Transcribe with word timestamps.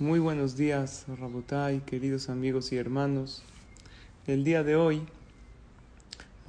Muy 0.00 0.18
buenos 0.18 0.56
días, 0.56 1.04
Rabotai, 1.06 1.78
queridos 1.86 2.28
amigos 2.28 2.72
y 2.72 2.76
hermanos. 2.76 3.44
El 4.26 4.42
día 4.42 4.64
de 4.64 4.74
hoy 4.74 5.06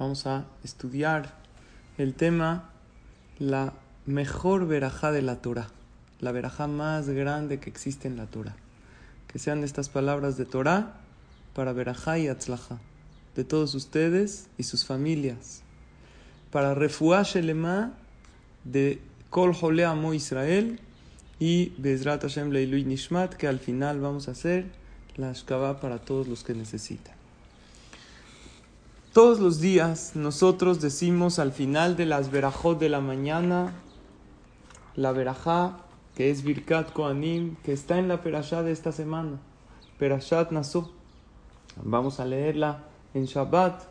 vamos 0.00 0.26
a 0.26 0.46
estudiar 0.64 1.32
el 1.96 2.14
tema 2.14 2.70
la 3.38 3.72
mejor 4.04 4.66
verajá 4.66 5.12
de 5.12 5.22
la 5.22 5.36
Torah, 5.42 5.68
la 6.18 6.32
verajá 6.32 6.66
más 6.66 7.08
grande 7.08 7.60
que 7.60 7.70
existe 7.70 8.08
en 8.08 8.16
la 8.16 8.26
Torah. 8.26 8.56
Que 9.28 9.38
sean 9.38 9.62
estas 9.62 9.90
palabras 9.90 10.36
de 10.36 10.44
Torah 10.44 10.94
para 11.54 11.72
verajá 11.72 12.18
y 12.18 12.26
atzlaja, 12.26 12.80
de 13.36 13.44
todos 13.44 13.76
ustedes 13.76 14.48
y 14.58 14.64
sus 14.64 14.84
familias. 14.84 15.62
Para 16.50 16.74
refuah 16.74 17.22
shelema 17.22 17.92
de 18.64 19.00
Kol 19.30 19.54
Jole 19.54 19.84
Amo 19.84 20.14
Israel 20.14 20.80
y 21.38 21.72
Bezrat 21.78 22.22
Hashem 22.22 22.50
Leilui 22.50 22.84
Nishmat, 22.84 23.34
que 23.34 23.46
al 23.46 23.58
final 23.58 24.00
vamos 24.00 24.28
a 24.28 24.32
hacer 24.32 24.66
la 25.16 25.30
Ashkabah 25.30 25.80
para 25.80 25.98
todos 25.98 26.28
los 26.28 26.44
que 26.44 26.54
necesitan. 26.54 27.14
Todos 29.12 29.40
los 29.40 29.60
días 29.60 30.12
nosotros 30.14 30.80
decimos 30.80 31.38
al 31.38 31.52
final 31.52 31.96
de 31.96 32.06
las 32.06 32.30
verajot 32.30 32.78
de 32.78 32.88
la 32.88 33.00
mañana, 33.00 33.72
la 34.94 35.12
verajá 35.12 35.78
que 36.14 36.30
es 36.30 36.42
Birkat 36.42 36.92
Koanim, 36.92 37.56
que 37.56 37.72
está 37.72 37.98
en 37.98 38.08
la 38.08 38.22
perashá 38.22 38.62
de 38.62 38.72
esta 38.72 38.92
semana, 38.92 39.38
Perashat 39.98 40.50
Naso. 40.50 40.92
Vamos 41.82 42.20
a 42.20 42.24
leerla 42.24 42.84
en 43.12 43.26
Shabbat, 43.26 43.82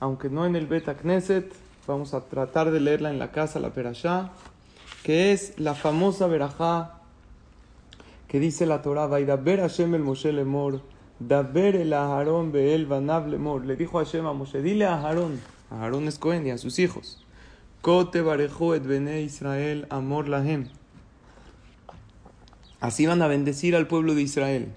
aunque 0.00 0.28
no 0.28 0.44
en 0.44 0.54
el 0.54 0.66
Bet 0.66 0.84
Knesset, 1.00 1.50
vamos 1.86 2.12
a 2.12 2.20
tratar 2.20 2.70
de 2.70 2.80
leerla 2.80 3.10
en 3.10 3.18
la 3.18 3.32
casa, 3.32 3.58
la 3.58 3.72
perashá 3.72 4.32
que 5.06 5.30
es 5.32 5.52
la 5.56 5.76
famosa 5.76 6.26
verajá 6.26 6.94
que 8.26 8.40
dice 8.40 8.66
la 8.66 8.82
Torah, 8.82 9.06
Vaidaber 9.06 9.60
Hashem 9.60 9.94
el 9.94 10.02
Moshe 10.02 10.32
lemor, 10.32 10.82
Daber 11.20 11.76
el 11.76 11.92
Aharón 11.92 12.50
be'el 12.50 12.86
vanav 12.86 13.28
lemor. 13.28 13.64
Le 13.64 13.76
dijo 13.76 13.98
Hashem 13.98 14.26
a 14.26 14.32
Moshe, 14.32 14.62
dile 14.62 14.84
a 14.84 14.94
Aharón, 14.94 15.40
a 15.70 15.76
Aharón 15.76 16.08
es 16.08 16.18
Cohen 16.18 16.44
y 16.44 16.50
a 16.50 16.58
sus 16.58 16.80
hijos, 16.80 17.24
Kote 17.82 18.20
barejo 18.20 18.74
et 18.74 18.84
bene 18.84 19.22
Israel 19.22 19.86
amor 19.90 20.26
lahem. 20.26 20.70
Así 22.80 23.06
van 23.06 23.22
a 23.22 23.28
bendecir 23.28 23.76
al 23.76 23.86
pueblo 23.86 24.16
de 24.16 24.22
Israel. 24.22 24.74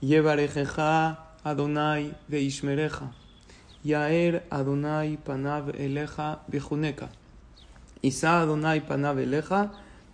Yevarejeja 0.00 1.32
Adonai 1.42 2.16
de 2.28 2.40
Ishmereja. 2.42 3.10
Yaer 3.82 4.46
Adonai 4.50 5.16
panav 5.16 5.74
eleja 5.74 6.42
bejuneka. 6.46 7.10
Isa 8.04 8.42
Adonai 8.42 8.86
panav 8.86 9.16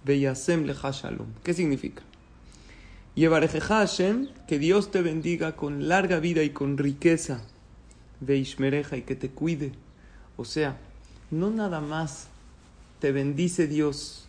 beyasem 0.04 0.64
leja 0.64 0.92
shalom. 0.92 1.26
¿Qué 1.42 1.52
significa? 1.52 2.02
Yevarejeja 3.16 3.80
Hashem, 3.80 4.28
que 4.46 4.60
Dios 4.60 4.92
te 4.92 5.02
bendiga 5.02 5.56
con 5.56 5.88
larga 5.88 6.20
vida 6.20 6.44
y 6.44 6.50
con 6.50 6.78
riqueza. 6.78 7.42
Veishmereja 8.20 8.96
y 8.96 9.02
que 9.02 9.16
te 9.16 9.30
cuide. 9.30 9.72
O 10.36 10.44
sea, 10.44 10.78
no 11.32 11.50
nada 11.50 11.80
más 11.80 12.28
te 13.00 13.10
bendice 13.10 13.66
Dios, 13.66 14.28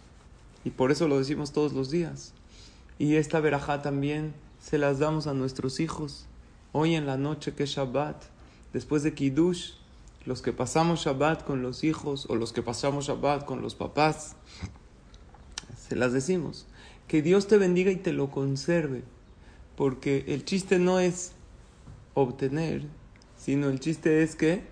y 0.66 0.72
por 0.72 0.92
eso 0.92 1.08
lo 1.08 1.20
decimos 1.20 1.52
todos 1.52 1.74
los 1.74 1.92
días. 1.92 2.34
Y 2.98 3.18
esta 3.18 3.40
verajá 3.42 3.84
también 3.84 4.34
se 4.60 4.80
las 4.80 4.98
damos 4.98 5.28
a 5.28 5.36
nuestros 5.36 5.80
hijos. 5.80 6.26
Hoy 6.72 6.96
en 6.96 7.06
la 7.06 7.18
noche 7.18 7.54
que 7.54 7.64
es 7.64 7.70
Shabbat, 7.70 8.24
después 8.74 9.04
de 9.04 9.14
Kiddush, 9.14 9.74
los 10.26 10.42
que 10.42 10.54
pasamos 10.54 11.06
Shabbat 11.06 11.44
con 11.44 11.62
los 11.62 11.84
hijos 11.84 12.28
o 12.30 12.36
los 12.36 12.54
que 12.54 12.62
pasamos 12.62 13.08
Shabbat 13.08 13.46
con 13.46 13.62
los 13.62 13.76
papás, 13.76 14.36
se 15.78 15.96
las 15.96 16.14
decimos. 16.14 16.68
Que 17.08 17.22
Dios 17.22 17.48
te 17.48 17.58
bendiga 17.58 17.92
y 17.92 17.98
te 17.98 18.14
lo 18.14 18.32
conserve, 18.32 19.04
porque 19.76 20.24
el 20.28 20.46
chiste 20.46 20.80
no 20.80 21.00
es 21.00 21.34
obtener, 22.14 22.86
sino 23.36 23.70
el 23.70 23.80
chiste 23.80 24.24
es 24.24 24.36
que 24.36 24.64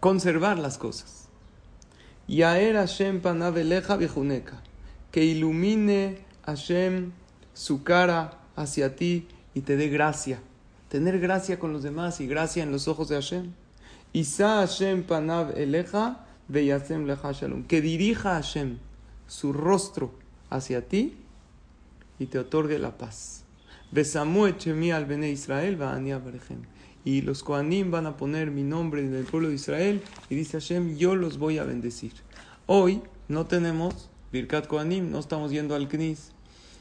conservar 0.00 0.58
las 0.58 0.78
cosas. 0.78 1.28
Yaer 2.26 2.74
Hashem 2.74 3.20
panaveleja 3.20 3.96
vijuneka, 3.96 4.60
que 5.12 5.24
ilumine 5.24 6.24
Hashem 6.44 7.12
su 7.54 7.84
cara 7.84 8.40
hacia 8.56 8.96
ti 8.96 9.28
y 9.54 9.60
te 9.60 9.76
dé 9.76 9.88
gracia. 9.88 10.40
Tener 10.88 11.20
gracia 11.20 11.58
con 11.58 11.72
los 11.72 11.82
demás 11.82 12.20
y 12.20 12.26
gracia 12.26 12.62
en 12.62 12.72
los 12.72 12.88
ojos 12.88 13.08
de 13.08 13.16
Hashem. 13.16 13.52
Isa 14.16 14.60
Hashem 14.60 15.02
panav 15.02 15.58
eleja 15.58 16.16
veyasem 16.50 17.06
leja 17.06 17.34
shalom. 17.34 17.64
Que 17.64 17.82
dirija 17.82 18.36
Hashem 18.36 18.78
su 19.28 19.52
rostro 19.52 20.10
hacia 20.48 20.80
ti 20.80 21.18
y 22.18 22.24
te 22.24 22.38
otorgue 22.38 22.78
la 22.78 22.96
paz. 22.96 23.44
Besamu 23.92 24.46
echemi 24.46 24.90
al 24.90 25.04
bene 25.04 25.30
Israel 25.30 25.78
va 25.78 26.00
Y 27.04 27.20
los 27.20 27.42
Koanim 27.42 27.90
van 27.90 28.06
a 28.06 28.16
poner 28.16 28.50
mi 28.50 28.62
nombre 28.62 29.02
en 29.02 29.14
el 29.14 29.24
pueblo 29.24 29.50
de 29.50 29.56
Israel 29.56 30.00
y 30.30 30.34
dice 30.34 30.60
Hashem, 30.60 30.96
yo 30.96 31.14
los 31.14 31.36
voy 31.36 31.58
a 31.58 31.64
bendecir. 31.64 32.14
Hoy 32.64 33.02
no 33.28 33.44
tenemos 33.44 34.08
Birkat 34.32 34.66
Koanim, 34.66 35.10
no 35.10 35.18
estamos 35.18 35.50
yendo 35.50 35.74
al 35.74 35.88
Knis, 35.88 36.30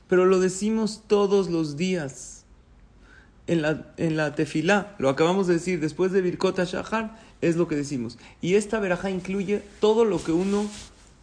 pero 0.07 0.23
lo 0.23 0.39
decimos 0.39 1.03
todos 1.05 1.49
los 1.49 1.75
días 1.75 2.44
en 3.47 3.61
la, 3.61 3.93
en 3.97 4.17
la 4.17 4.35
tefilá, 4.35 4.95
lo 4.97 5.09
acabamos 5.09 5.47
de 5.47 5.53
decir, 5.53 5.79
después 5.79 6.11
de 6.11 6.21
Birkot 6.21 6.57
Shahar, 6.59 7.19
es 7.41 7.55
lo 7.55 7.67
que 7.67 7.75
decimos. 7.75 8.17
Y 8.41 8.55
esta 8.55 8.79
verajá 8.79 9.09
incluye 9.09 9.61
todo 9.79 10.05
lo 10.05 10.23
que 10.23 10.31
uno 10.31 10.65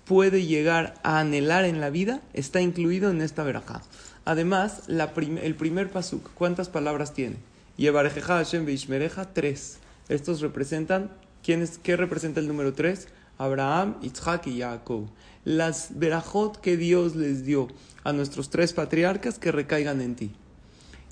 puede 0.05 0.44
llegar 0.44 0.94
a 1.03 1.21
anhelar 1.21 1.65
en 1.65 1.81
la 1.81 1.91
vida, 1.91 2.21
está 2.33 2.60
incluido 2.60 3.10
en 3.10 3.22
esta 3.22 3.43
verajá. 3.43 3.83
Además, 4.25 4.83
la 4.87 5.12
el 5.43 5.55
primer 5.56 5.91
pasuk, 5.91 6.31
¿cuántas 6.34 6.69
palabras 6.69 7.12
tiene? 7.12 7.37
Yevarejeja 7.77 8.37
Hashem 8.37 8.66
Beishmereja, 8.66 9.33
tres. 9.33 9.78
Estos 10.09 10.41
representan, 10.41 11.10
¿quién 11.43 11.62
es, 11.62 11.78
¿qué 11.78 11.97
representa 11.97 12.41
el 12.41 12.47
número 12.47 12.72
tres? 12.72 13.09
Abraham, 13.39 13.97
Isaac 14.03 14.47
y 14.47 14.60
Jacob. 14.60 15.09
Las 15.44 15.99
verajot 15.99 16.60
que 16.60 16.77
Dios 16.77 17.16
les 17.16 17.44
dio 17.44 17.69
a 18.04 18.12
nuestros 18.12 18.50
tres 18.50 18.72
patriarcas 18.72 19.39
que 19.39 19.50
recaigan 19.50 20.00
en 20.00 20.15
ti. 20.15 20.33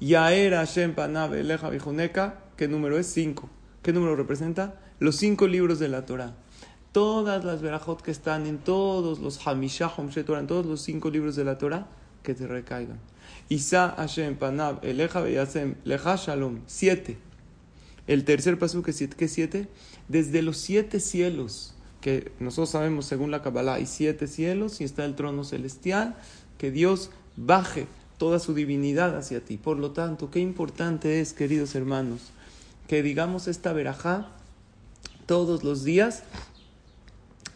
Yaer 0.00 0.54
Hashem 0.54 0.94
Panav 0.94 1.34
Eleja 1.34 1.68
Bijuneka, 1.68 2.40
¿qué 2.56 2.68
número 2.68 2.98
es? 2.98 3.06
Cinco. 3.06 3.50
¿Qué 3.82 3.92
número 3.92 4.16
representa? 4.16 4.80
Los 4.98 5.16
cinco 5.16 5.46
libros 5.46 5.78
de 5.78 5.88
la 5.88 6.06
Torah. 6.06 6.34
Todas 6.92 7.44
las 7.44 7.60
verajot 7.60 8.00
que 8.00 8.10
están 8.10 8.46
en 8.46 8.56
todos 8.56 9.18
los 9.18 9.46
Hamishah 9.46 9.92
Torah, 10.24 10.40
en 10.40 10.46
todos 10.46 10.64
los 10.64 10.80
cinco 10.80 11.10
libros 11.10 11.36
de 11.36 11.44
la 11.44 11.58
Torah, 11.58 11.86
que 12.22 12.34
te 12.34 12.46
recaigan. 12.46 12.98
Isa 13.50 13.94
Hashem 13.94 14.36
Panav 14.36 14.78
Eleja 14.82 15.20
Beyasem 15.20 15.74
Leja 15.84 16.16
Shalom. 16.16 16.60
Siete. 16.66 17.18
El 18.06 18.24
tercer 18.24 18.58
paso 18.58 18.82
que 18.82 18.94
siete, 18.94 19.16
¿qué 19.18 19.28
siete? 19.28 19.68
Desde 20.08 20.40
los 20.40 20.56
siete 20.56 20.98
cielos, 20.98 21.74
que 22.00 22.32
nosotros 22.40 22.70
sabemos 22.70 23.04
según 23.04 23.30
la 23.30 23.42
Kabbalah, 23.42 23.74
hay 23.74 23.84
siete 23.84 24.26
cielos 24.28 24.80
y 24.80 24.84
está 24.84 25.04
el 25.04 25.14
trono 25.14 25.44
celestial, 25.44 26.16
que 26.56 26.70
Dios 26.70 27.10
baje 27.36 27.86
toda 28.20 28.38
su 28.38 28.52
divinidad 28.52 29.16
hacia 29.16 29.42
ti. 29.42 29.56
Por 29.56 29.78
lo 29.78 29.92
tanto, 29.92 30.30
qué 30.30 30.40
importante 30.40 31.22
es, 31.22 31.32
queridos 31.32 31.74
hermanos, 31.74 32.20
que 32.86 33.02
digamos 33.02 33.48
esta 33.48 33.72
verajá 33.72 34.28
todos 35.24 35.64
los 35.64 35.84
días 35.84 36.24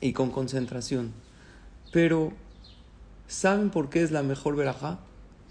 y 0.00 0.14
con 0.14 0.30
concentración. 0.30 1.12
Pero, 1.92 2.32
¿saben 3.28 3.68
por 3.68 3.90
qué 3.90 4.02
es 4.02 4.10
la 4.10 4.22
mejor 4.22 4.56
verajá? 4.56 5.00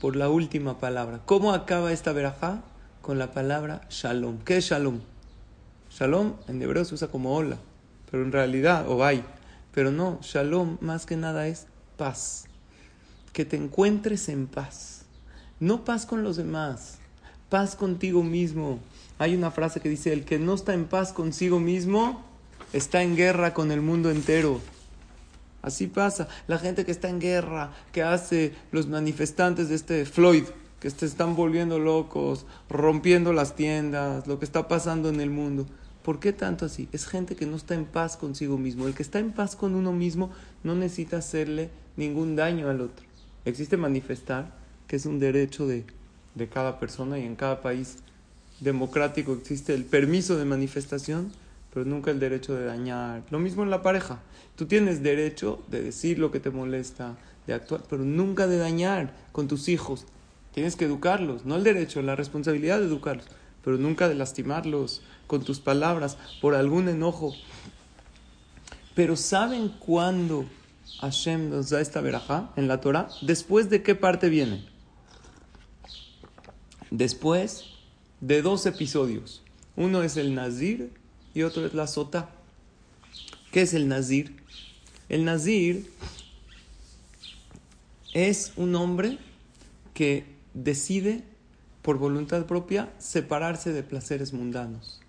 Por 0.01 0.15
la 0.15 0.29
última 0.29 0.79
palabra. 0.79 1.21
¿Cómo 1.27 1.53
acaba 1.53 1.91
esta 1.91 2.11
verajá? 2.11 2.63
Con 3.03 3.19
la 3.19 3.33
palabra 3.33 3.81
shalom. 3.91 4.39
¿Qué 4.39 4.57
es 4.57 4.65
shalom? 4.65 5.01
Shalom 5.91 6.37
en 6.47 6.59
hebreo 6.59 6.85
se 6.85 6.95
usa 6.95 7.07
como 7.07 7.35
hola, 7.35 7.59
pero 8.09 8.23
en 8.23 8.31
realidad, 8.31 8.89
o 8.89 9.05
hay. 9.05 9.23
Pero 9.75 9.91
no, 9.91 10.17
shalom 10.23 10.79
más 10.81 11.05
que 11.05 11.17
nada 11.17 11.47
es 11.47 11.67
paz. 11.97 12.45
Que 13.31 13.45
te 13.45 13.57
encuentres 13.57 14.27
en 14.27 14.47
paz 14.47 15.02
no 15.59 15.85
paz 15.85 16.05
con 16.05 16.23
los 16.23 16.37
demás, 16.37 16.99
paz 17.49 17.75
contigo 17.75 18.23
mismo. 18.23 18.79
Hay 19.19 19.35
una 19.35 19.51
frase 19.51 19.79
que 19.79 19.89
dice, 19.89 20.13
el 20.13 20.25
que 20.25 20.39
no 20.39 20.53
está 20.53 20.73
en 20.73 20.85
paz 20.85 21.13
consigo 21.13 21.59
mismo, 21.59 22.23
está 22.73 23.03
en 23.03 23.15
guerra 23.15 23.53
con 23.53 23.71
el 23.71 23.81
mundo 23.81 24.11
entero. 24.11 24.59
Así 25.61 25.87
pasa. 25.87 26.27
La 26.47 26.59
gente 26.59 26.85
que 26.85 26.91
está 26.91 27.09
en 27.09 27.21
guerra, 27.21 27.71
que 27.91 28.03
hace 28.03 28.53
los 28.71 28.87
manifestantes 28.87 29.69
de 29.69 29.75
este 29.75 30.05
Floyd, 30.05 30.43
que 30.81 30.89
se 30.89 31.05
están 31.05 31.37
volviendo 31.37 31.79
locos, 31.79 32.45
rompiendo 32.69 33.31
las 33.31 33.55
tiendas, 33.55 34.27
lo 34.27 34.39
que 34.39 34.45
está 34.45 34.67
pasando 34.67 35.07
en 35.07 35.21
el 35.21 35.29
mundo. 35.29 35.65
¿Por 36.03 36.19
qué 36.19 36.33
tanto 36.33 36.65
así? 36.65 36.89
Es 36.91 37.05
gente 37.05 37.37
que 37.37 37.45
no 37.45 37.55
está 37.55 37.75
en 37.75 37.85
paz 37.85 38.17
consigo 38.17 38.57
mismo. 38.57 38.87
El 38.87 38.93
que 38.93 39.03
está 39.03 39.19
en 39.19 39.31
paz 39.31 39.55
con 39.55 39.75
uno 39.75 39.93
mismo 39.93 40.31
no 40.63 40.75
necesita 40.75 41.17
hacerle 41.17 41.69
ningún 41.95 42.35
daño 42.35 42.69
al 42.69 42.81
otro. 42.81 43.05
Existe 43.45 43.77
manifestar, 43.77 44.53
que 44.93 44.97
es 44.97 45.07
un 45.07 45.17
derecho 45.17 45.65
de, 45.65 45.85
de 46.35 46.47
cada 46.47 46.79
persona 46.79 47.17
y 47.17 47.23
en 47.23 47.35
cada 47.35 47.63
país 47.63 47.97
democrático 48.59 49.33
existe 49.33 49.73
el 49.73 49.85
permiso 49.85 50.37
de 50.37 50.45
manifestación, 50.45 51.31
pero 51.73 51.83
nunca 51.83 52.11
el 52.11 52.19
derecho 52.19 52.53
de 52.53 52.65
dañar. 52.65 53.23
Lo 53.31 53.39
mismo 53.39 53.63
en 53.63 53.71
la 53.71 53.81
pareja. 53.81 54.19
Tú 54.55 54.67
tienes 54.67 55.01
derecho 55.01 55.63
de 55.67 55.81
decir 55.81 56.19
lo 56.19 56.31
que 56.31 56.39
te 56.39 56.51
molesta, 56.51 57.15
de 57.47 57.55
actuar, 57.55 57.81
pero 57.89 58.03
nunca 58.03 58.45
de 58.45 58.59
dañar 58.59 59.15
con 59.31 59.47
tus 59.47 59.67
hijos. 59.67 60.05
Tienes 60.53 60.75
que 60.75 60.85
educarlos, 60.85 61.43
no 61.43 61.55
el 61.55 61.63
derecho, 61.63 62.03
la 62.03 62.15
responsabilidad 62.15 62.77
de 62.77 62.85
educarlos, 62.85 63.25
pero 63.63 63.79
nunca 63.79 64.07
de 64.07 64.13
lastimarlos 64.13 65.01
con 65.25 65.43
tus 65.43 65.59
palabras 65.59 66.19
por 66.39 66.53
algún 66.53 66.87
enojo. 66.87 67.33
Pero 68.93 69.15
¿saben 69.15 69.69
cuándo 69.69 70.45
Hashem 70.99 71.49
nos 71.49 71.71
da 71.71 71.81
esta 71.81 71.99
verajá 71.99 72.51
en 72.57 72.67
la 72.67 72.79
Torah? 72.79 73.07
¿Después 73.23 73.71
de 73.71 73.81
qué 73.81 73.95
parte 73.95 74.29
viene? 74.29 74.71
Después 76.93 77.65
de 78.21 78.43
dos 78.43 78.67
episodios. 78.67 79.41
Uno 79.75 80.03
es 80.03 80.15
el 80.15 80.35
Nazir 80.35 80.91
y 81.33 81.41
otro 81.41 81.65
es 81.65 81.73
la 81.73 81.87
Sota. 81.87 82.29
¿Qué 83.51 83.63
es 83.63 83.73
el 83.73 83.87
Nazir? 83.87 84.35
El 85.09 85.25
Nazir 85.25 85.91
es 88.13 88.53
un 88.57 88.75
hombre 88.75 89.17
que 89.95 90.25
decide 90.53 91.23
por 91.81 91.97
voluntad 91.97 92.45
propia 92.45 92.93
separarse 92.99 93.73
de 93.73 93.81
placeres 93.81 94.31
mundanos. 94.31 95.01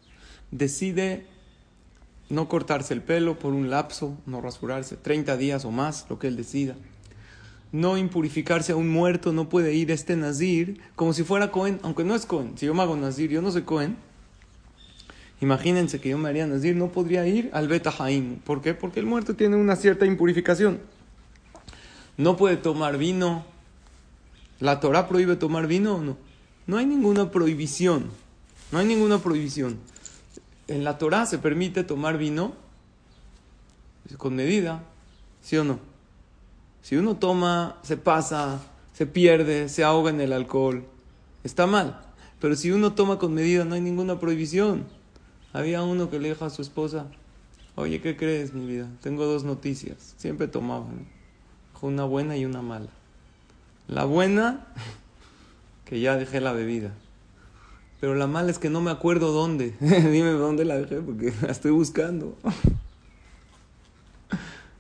Decide 0.52 1.26
no 2.30 2.48
cortarse 2.48 2.94
el 2.94 3.02
pelo 3.02 3.38
por 3.38 3.52
un 3.52 3.68
lapso, 3.68 4.16
no 4.24 4.40
rasurarse, 4.40 4.96
30 4.96 5.36
días 5.36 5.66
o 5.66 5.70
más, 5.70 6.06
lo 6.08 6.18
que 6.18 6.28
él 6.28 6.36
decida. 6.36 6.76
No 7.74 7.98
impurificarse 7.98 8.70
a 8.70 8.76
un 8.76 8.88
muerto, 8.88 9.32
no 9.32 9.48
puede 9.48 9.74
ir 9.74 9.90
este 9.90 10.14
Nazir 10.14 10.80
como 10.94 11.12
si 11.12 11.24
fuera 11.24 11.50
Cohen, 11.50 11.80
aunque 11.82 12.04
no 12.04 12.14
es 12.14 12.24
Cohen. 12.24 12.56
Si 12.56 12.66
yo 12.66 12.72
me 12.72 12.82
hago 12.82 12.94
Nazir, 12.94 13.30
yo 13.30 13.42
no 13.42 13.50
soy 13.50 13.62
Cohen. 13.62 13.96
Imagínense 15.40 16.00
que 16.00 16.10
yo 16.10 16.16
me 16.16 16.28
haría 16.28 16.46
Nazir, 16.46 16.76
no 16.76 16.92
podría 16.92 17.26
ir 17.26 17.50
al 17.52 17.66
Beta 17.66 17.92
Haim. 17.98 18.36
¿Por 18.36 18.62
qué? 18.62 18.74
Porque 18.74 19.00
el 19.00 19.06
muerto 19.06 19.34
tiene 19.34 19.56
una 19.56 19.74
cierta 19.74 20.06
impurificación. 20.06 20.78
No 22.16 22.36
puede 22.36 22.58
tomar 22.58 22.96
vino. 22.96 23.44
¿La 24.60 24.78
Torah 24.78 25.08
prohíbe 25.08 25.34
tomar 25.34 25.66
vino 25.66 25.96
o 25.96 26.00
no? 26.00 26.16
No 26.68 26.76
hay 26.76 26.86
ninguna 26.86 27.32
prohibición. 27.32 28.08
No 28.70 28.78
hay 28.78 28.86
ninguna 28.86 29.18
prohibición. 29.18 29.78
En 30.68 30.84
la 30.84 30.96
Torah 30.96 31.26
se 31.26 31.38
permite 31.38 31.82
tomar 31.82 32.18
vino 32.18 32.54
con 34.16 34.36
medida, 34.36 34.84
¿sí 35.42 35.56
o 35.56 35.64
no? 35.64 35.93
Si 36.84 36.96
uno 36.96 37.16
toma, 37.16 37.78
se 37.80 37.96
pasa, 37.96 38.60
se 38.92 39.06
pierde, 39.06 39.70
se 39.70 39.84
ahoga 39.84 40.10
en 40.10 40.20
el 40.20 40.34
alcohol, 40.34 40.84
está 41.42 41.66
mal. 41.66 41.98
Pero 42.42 42.56
si 42.56 42.72
uno 42.72 42.92
toma 42.92 43.18
con 43.18 43.32
medida, 43.32 43.64
no 43.64 43.74
hay 43.74 43.80
ninguna 43.80 44.20
prohibición. 44.20 44.84
Había 45.54 45.82
uno 45.82 46.10
que 46.10 46.18
le 46.18 46.28
dijo 46.28 46.44
a 46.44 46.50
su 46.50 46.60
esposa, 46.60 47.06
oye, 47.74 48.02
¿qué 48.02 48.18
crees, 48.18 48.52
mi 48.52 48.66
vida? 48.66 48.86
Tengo 49.00 49.24
dos 49.24 49.44
noticias. 49.44 50.12
Siempre 50.18 50.46
tomaban, 50.46 51.06
una 51.80 52.04
buena 52.04 52.36
y 52.36 52.44
una 52.44 52.60
mala. 52.60 52.90
La 53.88 54.04
buena, 54.04 54.66
que 55.86 56.00
ya 56.00 56.18
dejé 56.18 56.42
la 56.42 56.52
bebida. 56.52 56.92
Pero 57.98 58.14
la 58.14 58.26
mala 58.26 58.50
es 58.50 58.58
que 58.58 58.68
no 58.68 58.82
me 58.82 58.90
acuerdo 58.90 59.32
dónde. 59.32 59.74
Dime 59.80 60.32
dónde 60.32 60.66
la 60.66 60.76
dejé 60.76 61.00
porque 61.00 61.32
la 61.40 61.50
estoy 61.50 61.70
buscando. 61.70 62.36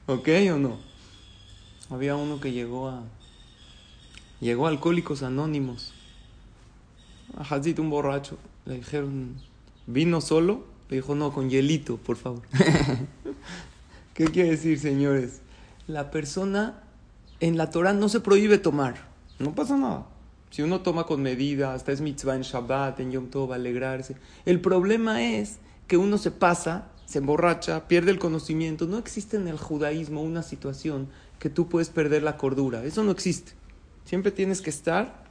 ¿Ok 0.04 0.28
o 0.52 0.58
no? 0.58 0.93
Había 1.90 2.16
uno 2.16 2.40
que 2.40 2.52
llegó 2.52 2.88
a. 2.88 3.02
Llegó 4.40 4.66
a 4.66 4.70
Alcohólicos 4.70 5.22
Anónimos. 5.22 5.92
A 7.36 7.42
Hazit, 7.42 7.78
un 7.78 7.90
borracho. 7.90 8.38
Le 8.66 8.76
dijeron, 8.76 9.36
¿vino 9.86 10.20
solo? 10.20 10.64
Le 10.88 10.96
dijo, 10.96 11.14
no, 11.14 11.32
con 11.32 11.50
hielito, 11.50 11.96
por 11.96 12.16
favor. 12.16 12.42
¿Qué 14.14 14.26
quiere 14.26 14.50
decir, 14.50 14.78
señores? 14.78 15.40
La 15.86 16.10
persona 16.10 16.82
en 17.40 17.56
la 17.56 17.70
Torah 17.70 17.92
no 17.92 18.08
se 18.08 18.20
prohíbe 18.20 18.58
tomar. 18.58 19.08
No 19.38 19.54
pasa 19.54 19.76
nada. 19.76 20.06
Si 20.50 20.62
uno 20.62 20.82
toma 20.82 21.04
con 21.04 21.20
medida, 21.20 21.74
hasta 21.74 21.90
es 21.90 22.00
mitzvah 22.00 22.36
en 22.36 22.42
Shabbat, 22.42 23.00
en 23.00 23.10
Yom 23.10 23.28
Tov, 23.28 23.52
alegrarse. 23.52 24.16
El 24.44 24.60
problema 24.60 25.22
es 25.24 25.58
que 25.88 25.96
uno 25.96 26.16
se 26.16 26.30
pasa, 26.30 26.92
se 27.06 27.18
emborracha, 27.18 27.86
pierde 27.88 28.10
el 28.10 28.18
conocimiento. 28.18 28.86
No 28.86 28.98
existe 28.98 29.36
en 29.36 29.48
el 29.48 29.58
judaísmo 29.58 30.22
una 30.22 30.42
situación 30.42 31.08
que 31.38 31.50
tú 31.50 31.68
puedes 31.68 31.88
perder 31.88 32.22
la 32.22 32.36
cordura. 32.36 32.84
Eso 32.84 33.04
no 33.04 33.10
existe. 33.10 33.52
Siempre 34.04 34.32
tienes 34.32 34.60
que 34.60 34.70
estar 34.70 35.24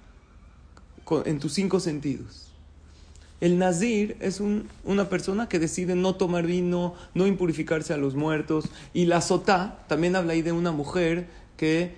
en 1.25 1.39
tus 1.39 1.53
cinco 1.53 1.79
sentidos. 1.79 2.49
El 3.41 3.57
nazir 3.57 4.15
es 4.21 4.41
una 4.85 5.09
persona 5.09 5.49
que 5.49 5.59
decide 5.59 5.95
no 5.95 6.15
tomar 6.15 6.47
vino, 6.47 6.93
no 7.13 7.27
impurificarse 7.27 7.93
a 7.93 7.97
los 7.97 8.15
muertos. 8.15 8.65
Y 8.93 9.05
la 9.05 9.19
sotá 9.19 9.83
también 9.87 10.15
habla 10.15 10.33
ahí 10.33 10.41
de 10.41 10.53
una 10.53 10.71
mujer 10.71 11.27
que 11.57 11.95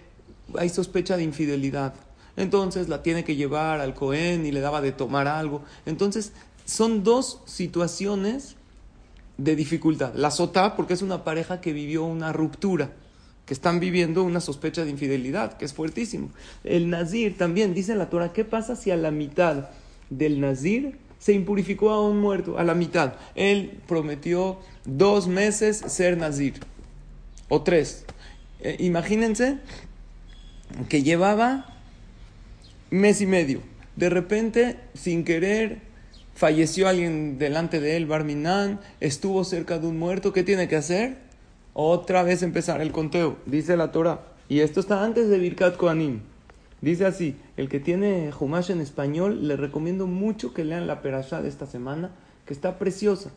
hay 0.58 0.70
sospecha 0.70 1.18
de 1.18 1.24
infidelidad. 1.24 1.94
Entonces 2.36 2.90
la 2.90 3.04
tiene 3.04 3.24
que 3.24 3.36
llevar 3.36 3.80
al 3.80 3.94
Cohen 3.94 4.46
y 4.46 4.52
le 4.52 4.60
daba 4.60 4.82
de 4.82 4.92
tomar 4.92 5.28
algo. 5.28 5.64
Entonces 5.86 6.34
son 6.66 7.04
dos 7.04 7.42
situaciones 7.46 8.56
de 9.38 9.56
dificultad. 9.56 10.14
La 10.16 10.32
sotá, 10.32 10.76
porque 10.76 10.94
es 10.94 11.02
una 11.02 11.24
pareja 11.24 11.62
que 11.62 11.74
vivió 11.74 12.04
una 12.04 12.32
ruptura, 12.32 12.92
que 13.46 13.54
están 13.54 13.80
viviendo 13.80 14.24
una 14.24 14.42
sospecha 14.42 14.84
de 14.84 14.92
infidelidad, 14.92 15.58
que 15.58 15.66
es 15.66 15.74
fuertísimo. 15.74 16.32
El 16.64 16.90
nazir 16.90 17.38
también, 17.38 17.74
dice 17.74 17.96
la 17.96 18.10
Torah, 18.10 18.34
¿qué 18.34 18.46
pasa 18.46 18.76
si 18.76 18.92
a 18.92 18.98
la 18.98 19.12
mitad 19.12 19.70
del 20.10 20.40
nazir 20.40 20.98
se 21.20 21.34
impurificó 21.34 21.92
a 21.92 22.08
un 22.08 22.20
muerto? 22.20 22.58
A 22.58 22.64
la 22.64 22.74
mitad. 22.74 23.14
Él 23.36 23.80
prometió 23.88 24.60
dos 24.86 25.28
meses 25.28 25.78
ser 25.78 26.18
nazir, 26.18 26.56
o 27.50 27.62
tres. 27.62 28.06
Eh, 28.62 28.78
imagínense 28.80 29.60
que 30.90 31.04
llevaba 31.04 31.78
mes 32.90 33.22
y 33.22 33.28
medio. 33.28 33.62
De 33.96 34.10
repente, 34.10 34.78
sin 34.94 35.24
querer, 35.24 35.82
falleció 36.36 36.88
alguien 36.88 37.40
delante 37.40 37.80
de 37.80 37.98
él, 37.98 38.06
Barminan, 38.06 38.80
estuvo 39.00 39.44
cerca 39.44 39.80
de 39.80 39.88
un 39.88 39.98
muerto. 39.98 40.34
¿Qué 40.34 40.44
tiene 40.44 40.68
que 40.68 40.76
hacer? 40.76 41.18
Otra 41.74 42.24
vez 42.24 42.44
empezar 42.44 42.82
el 42.82 42.92
conteo, 42.92 43.38
dice 43.46 43.76
la 43.76 43.92
Torah. 43.92 44.22
Y 44.48 44.60
esto 44.60 44.80
está 44.80 45.04
antes 45.04 45.30
de 45.30 45.40
Birkat 45.40 45.78
Koanim. 45.78 46.20
Dice 46.82 47.06
así, 47.06 47.36
el 47.58 47.68
que 47.68 47.80
tiene 47.80 48.32
Humash 48.38 48.70
en 48.70 48.82
español, 48.82 49.48
le 49.48 49.56
recomiendo 49.56 50.06
mucho 50.06 50.54
que 50.54 50.66
lean 50.66 50.88
la 50.88 51.02
Perashá 51.02 51.42
de 51.42 51.50
esta 51.50 51.66
semana, 51.66 52.12
que 52.46 52.54
está 52.54 52.78
preciosa. 52.78 53.32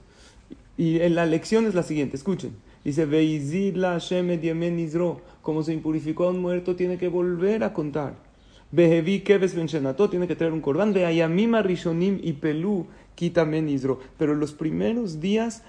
Y 0.76 0.98
la 1.08 1.24
lección 1.24 1.66
es 1.66 1.74
la 1.74 1.82
siguiente, 1.82 2.16
escuchen. 2.16 2.52
Dice, 2.84 3.06
la 3.74 3.92
Hashem 3.92 4.40
como 5.42 5.62
se 5.62 5.72
impurificó 5.72 6.24
a 6.24 6.30
un 6.30 6.40
muerto, 6.40 6.76
tiene 6.76 6.98
que 6.98 7.08
volver 7.08 7.64
a 7.64 7.72
contar. 7.72 8.14
Behevi 8.70 9.20
Keves 9.20 9.54
Benchenató 9.54 10.10
tiene 10.10 10.28
que 10.28 10.36
traer 10.36 10.52
un 10.52 10.60
corbán. 10.60 10.92
De 10.92 11.06
Ayamima 11.06 11.62
Rishonim 11.62 12.20
y 12.22 12.34
Pelú 12.34 12.86
quítame 13.14 13.58
Isro. 13.58 14.00
Pero 14.18 14.34
los 14.34 14.52
primeros 14.52 15.20
días 15.20 15.62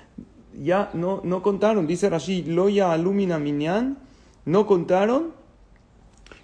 ya 0.61 0.91
no, 0.93 1.21
no 1.23 1.41
contaron. 1.41 1.87
Dice 1.87 2.09
Rashi, 2.09 2.43
Loya 2.43 2.91
Alumina 2.91 3.39
Minyan, 3.39 3.97
no 4.45 4.67
contaron 4.67 5.31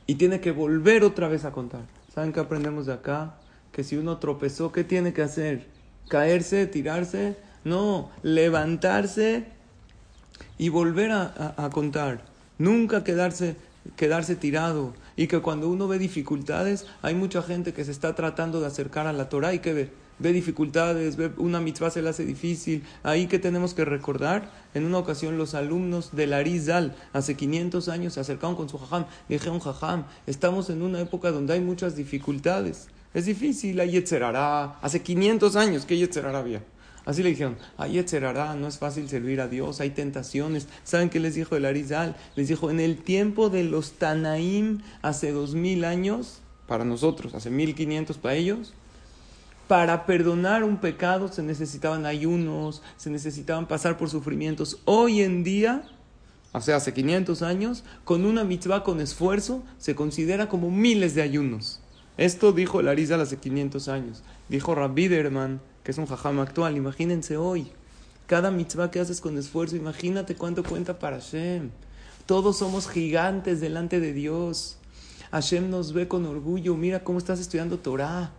y 0.07 0.15
tiene 0.15 0.39
que 0.39 0.51
volver 0.51 1.03
otra 1.03 1.27
vez 1.27 1.45
a 1.45 1.51
contar. 1.51 1.81
¿Saben 2.13 2.31
qué 2.31 2.39
aprendemos 2.39 2.85
de 2.85 2.93
acá? 2.93 3.35
Que 3.71 3.83
si 3.83 3.97
uno 3.97 4.17
tropezó, 4.17 4.71
¿qué 4.71 4.83
tiene 4.83 5.13
que 5.13 5.21
hacer? 5.21 5.67
¿Caerse? 6.07 6.65
¿Tirarse? 6.67 7.35
No, 7.65 8.09
levantarse 8.21 9.45
y 10.57 10.69
volver 10.69 11.11
a, 11.11 11.55
a 11.57 11.69
contar. 11.71 12.23
Nunca 12.57 13.03
quedarse, 13.03 13.57
quedarse 13.97 14.35
tirado 14.35 14.93
y 15.15 15.27
que 15.27 15.41
cuando 15.41 15.69
uno 15.69 15.87
ve 15.87 15.97
dificultades, 15.97 16.85
hay 17.01 17.15
mucha 17.15 17.41
gente 17.41 17.73
que 17.73 17.85
se 17.85 17.91
está 17.91 18.15
tratando 18.15 18.59
de 18.59 18.67
acercar 18.67 19.07
a 19.07 19.13
la 19.13 19.29
Torah 19.29 19.53
y 19.53 19.59
que 19.59 19.73
ve, 19.73 19.91
ve 20.19 20.33
dificultades, 20.33 21.15
ve 21.15 21.31
una 21.37 21.59
mitzvah 21.59 21.89
se 21.89 22.01
le 22.01 22.09
hace 22.09 22.25
difícil. 22.25 22.83
Ahí 23.03 23.27
que 23.27 23.39
tenemos 23.39 23.73
que 23.73 23.85
recordar, 23.85 24.51
en 24.73 24.85
una 24.85 24.97
ocasión 24.97 25.37
los 25.37 25.53
alumnos 25.53 26.15
del 26.15 26.33
Arizal, 26.33 26.95
hace 27.13 27.35
500 27.35 27.87
años, 27.89 28.13
se 28.13 28.19
acercaron 28.19 28.55
con 28.55 28.69
su 28.69 28.77
jajam, 28.77 29.05
dijeron 29.29 29.59
jajam, 29.59 30.05
estamos 30.27 30.69
en 30.69 30.81
una 30.81 30.99
época 30.99 31.31
donde 31.31 31.53
hay 31.53 31.61
muchas 31.61 31.95
dificultades. 31.95 32.87
Es 33.13 33.25
difícil, 33.25 33.79
hay 33.79 33.91
Yetzerará. 33.91 34.77
Hace 34.81 35.01
500 35.01 35.55
años, 35.55 35.85
¿qué 35.85 35.97
Yetzerará 35.97 36.39
había? 36.39 36.61
Así 37.05 37.21
le 37.21 37.29
dijeron, 37.29 37.57
ay, 37.77 37.99
Etzerará, 37.99 38.55
no 38.55 38.67
es 38.67 38.79
fácil 38.79 39.07
servir 39.07 39.39
a 39.39 39.47
Dios, 39.47 39.79
hay 39.79 39.91
tentaciones. 39.91 40.67
¿Saben 40.83 41.09
qué 41.09 41.19
les 41.19 41.35
dijo 41.35 41.55
el 41.55 41.65
Arizal? 41.65 42.15
Les 42.35 42.47
dijo, 42.47 42.71
en 42.71 42.79
el 42.79 42.97
tiempo 42.97 43.49
de 43.49 43.63
los 43.63 43.93
Tanaim, 43.93 44.81
hace 45.03 45.31
dos 45.31 45.53
mil 45.53 45.85
años, 45.85 46.41
para 46.67 46.83
nosotros, 46.83 47.35
hace 47.35 47.51
mil 47.51 47.75
quinientos 47.75 48.17
para 48.17 48.33
ellos, 48.33 48.73
para 49.67 50.05
perdonar 50.05 50.63
un 50.63 50.77
pecado 50.77 51.27
se 51.27 51.41
necesitaban 51.41 52.05
ayunos, 52.05 52.81
se 52.97 53.09
necesitaban 53.09 53.67
pasar 53.67 53.97
por 53.97 54.09
sufrimientos. 54.09 54.79
Hoy 54.85 55.21
en 55.21 55.43
día, 55.43 55.83
o 56.51 56.61
sea, 56.61 56.77
hace 56.77 56.93
500 56.93 57.41
años, 57.41 57.83
con 58.03 58.25
una 58.25 58.43
mitzvah 58.43 58.83
con 58.83 59.01
esfuerzo, 59.01 59.63
se 59.77 59.95
considera 59.95 60.49
como 60.49 60.69
miles 60.69 61.15
de 61.15 61.23
ayunos. 61.23 61.81
Esto 62.17 62.51
dijo 62.51 62.79
el 62.79 62.87
Arizal 62.87 63.21
hace 63.21 63.37
500 63.37 63.87
años. 63.89 64.23
Dijo 64.49 64.73
Rabbi 64.73 65.07
Derman, 65.07 65.59
que 65.85 65.91
es 65.91 65.97
un 65.99 66.07
jajam 66.07 66.39
actual. 66.39 66.75
Imagínense 66.75 67.37
hoy, 67.37 67.71
cada 68.25 68.49
mitzvah 68.49 68.89
que 68.89 68.99
haces 68.99 69.21
con 69.21 69.37
esfuerzo, 69.37 69.75
imagínate 69.75 70.35
cuánto 70.35 70.63
cuenta 70.63 70.97
para 70.97 71.21
Hashem. 71.21 71.69
Todos 72.25 72.57
somos 72.57 72.89
gigantes 72.89 73.61
delante 73.61 73.99
de 73.99 74.11
Dios. 74.11 74.79
Hashem 75.31 75.69
nos 75.69 75.93
ve 75.93 76.07
con 76.07 76.25
orgullo, 76.25 76.75
mira 76.75 77.03
cómo 77.03 77.19
estás 77.19 77.39
estudiando 77.39 77.77
Torah. 77.77 78.31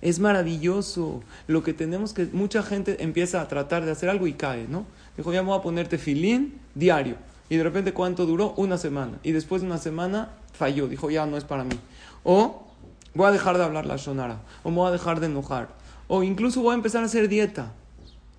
Es 0.00 0.18
maravilloso. 0.18 1.22
Lo 1.46 1.62
que 1.62 1.74
tenemos 1.74 2.14
que, 2.14 2.24
mucha 2.32 2.62
gente 2.62 3.02
empieza 3.02 3.42
a 3.42 3.48
tratar 3.48 3.84
de 3.84 3.90
hacer 3.90 4.08
algo 4.08 4.26
y 4.26 4.32
cae, 4.32 4.66
¿no? 4.66 4.86
Dijo, 5.16 5.30
ya 5.32 5.42
me 5.42 5.48
voy 5.48 5.58
a 5.58 5.62
ponerte 5.62 5.98
filín 5.98 6.58
diario. 6.74 7.16
Y 7.50 7.56
de 7.56 7.64
repente, 7.64 7.92
¿cuánto 7.92 8.24
duró? 8.24 8.54
Una 8.56 8.78
semana. 8.78 9.18
Y 9.22 9.32
después 9.32 9.60
de 9.60 9.66
una 9.66 9.78
semana, 9.78 10.30
falló. 10.54 10.88
Dijo, 10.88 11.10
ya 11.10 11.26
no 11.26 11.36
es 11.36 11.44
para 11.44 11.64
mí. 11.64 11.78
O 12.24 12.66
voy 13.14 13.26
a 13.26 13.30
dejar 13.32 13.58
de 13.58 13.64
hablar 13.64 13.84
la 13.84 13.96
shonara. 13.96 14.40
O 14.62 14.70
me 14.70 14.76
voy 14.76 14.88
a 14.88 14.92
dejar 14.92 15.20
de 15.20 15.26
enojar. 15.26 15.77
O 16.08 16.22
incluso 16.22 16.62
voy 16.62 16.72
a 16.72 16.76
empezar 16.76 17.02
a 17.02 17.06
hacer 17.06 17.28
dieta. 17.28 17.74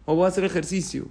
O 0.06 0.16
voy 0.16 0.26
a 0.26 0.30
hacer 0.30 0.44
ejercicio. 0.44 1.06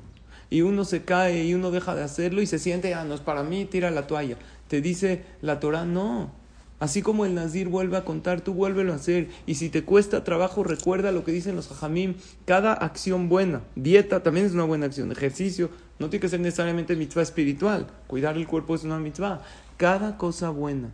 Y 0.50 0.62
uno 0.62 0.84
se 0.84 1.04
cae 1.04 1.44
y 1.44 1.54
uno 1.54 1.70
deja 1.70 1.94
de 1.94 2.02
hacerlo 2.02 2.42
y 2.42 2.46
se 2.46 2.58
siente, 2.58 2.90
ya 2.90 3.04
no 3.04 3.14
es 3.14 3.20
para 3.20 3.44
mí, 3.44 3.64
tira 3.64 3.90
la 3.90 4.06
toalla. 4.06 4.36
Te 4.66 4.80
dice 4.80 5.22
la 5.40 5.60
Torah, 5.60 5.84
no. 5.84 6.32
Así 6.80 7.02
como 7.02 7.24
el 7.26 7.34
Nazir 7.34 7.68
vuelve 7.68 7.96
a 7.96 8.04
contar, 8.04 8.40
tú 8.40 8.54
vuélvelo 8.54 8.92
a 8.92 8.96
hacer. 8.96 9.28
Y 9.46 9.54
si 9.54 9.68
te 9.68 9.84
cuesta 9.84 10.24
trabajo, 10.24 10.64
recuerda 10.64 11.12
lo 11.12 11.24
que 11.24 11.32
dicen 11.32 11.54
los 11.54 11.70
hajamim. 11.70 12.14
Cada 12.44 12.72
acción 12.72 13.28
buena, 13.28 13.62
dieta 13.76 14.22
también 14.22 14.46
es 14.46 14.52
una 14.52 14.64
buena 14.64 14.86
acción, 14.86 15.12
ejercicio, 15.12 15.70
no 15.98 16.10
tiene 16.10 16.22
que 16.22 16.28
ser 16.28 16.40
necesariamente 16.40 16.96
mitzvah 16.96 17.22
espiritual. 17.22 17.86
Cuidar 18.06 18.36
el 18.36 18.46
cuerpo 18.46 18.74
es 18.74 18.84
una 18.84 18.98
mitzvah. 18.98 19.42
Cada 19.76 20.16
cosa 20.16 20.50
buena 20.50 20.90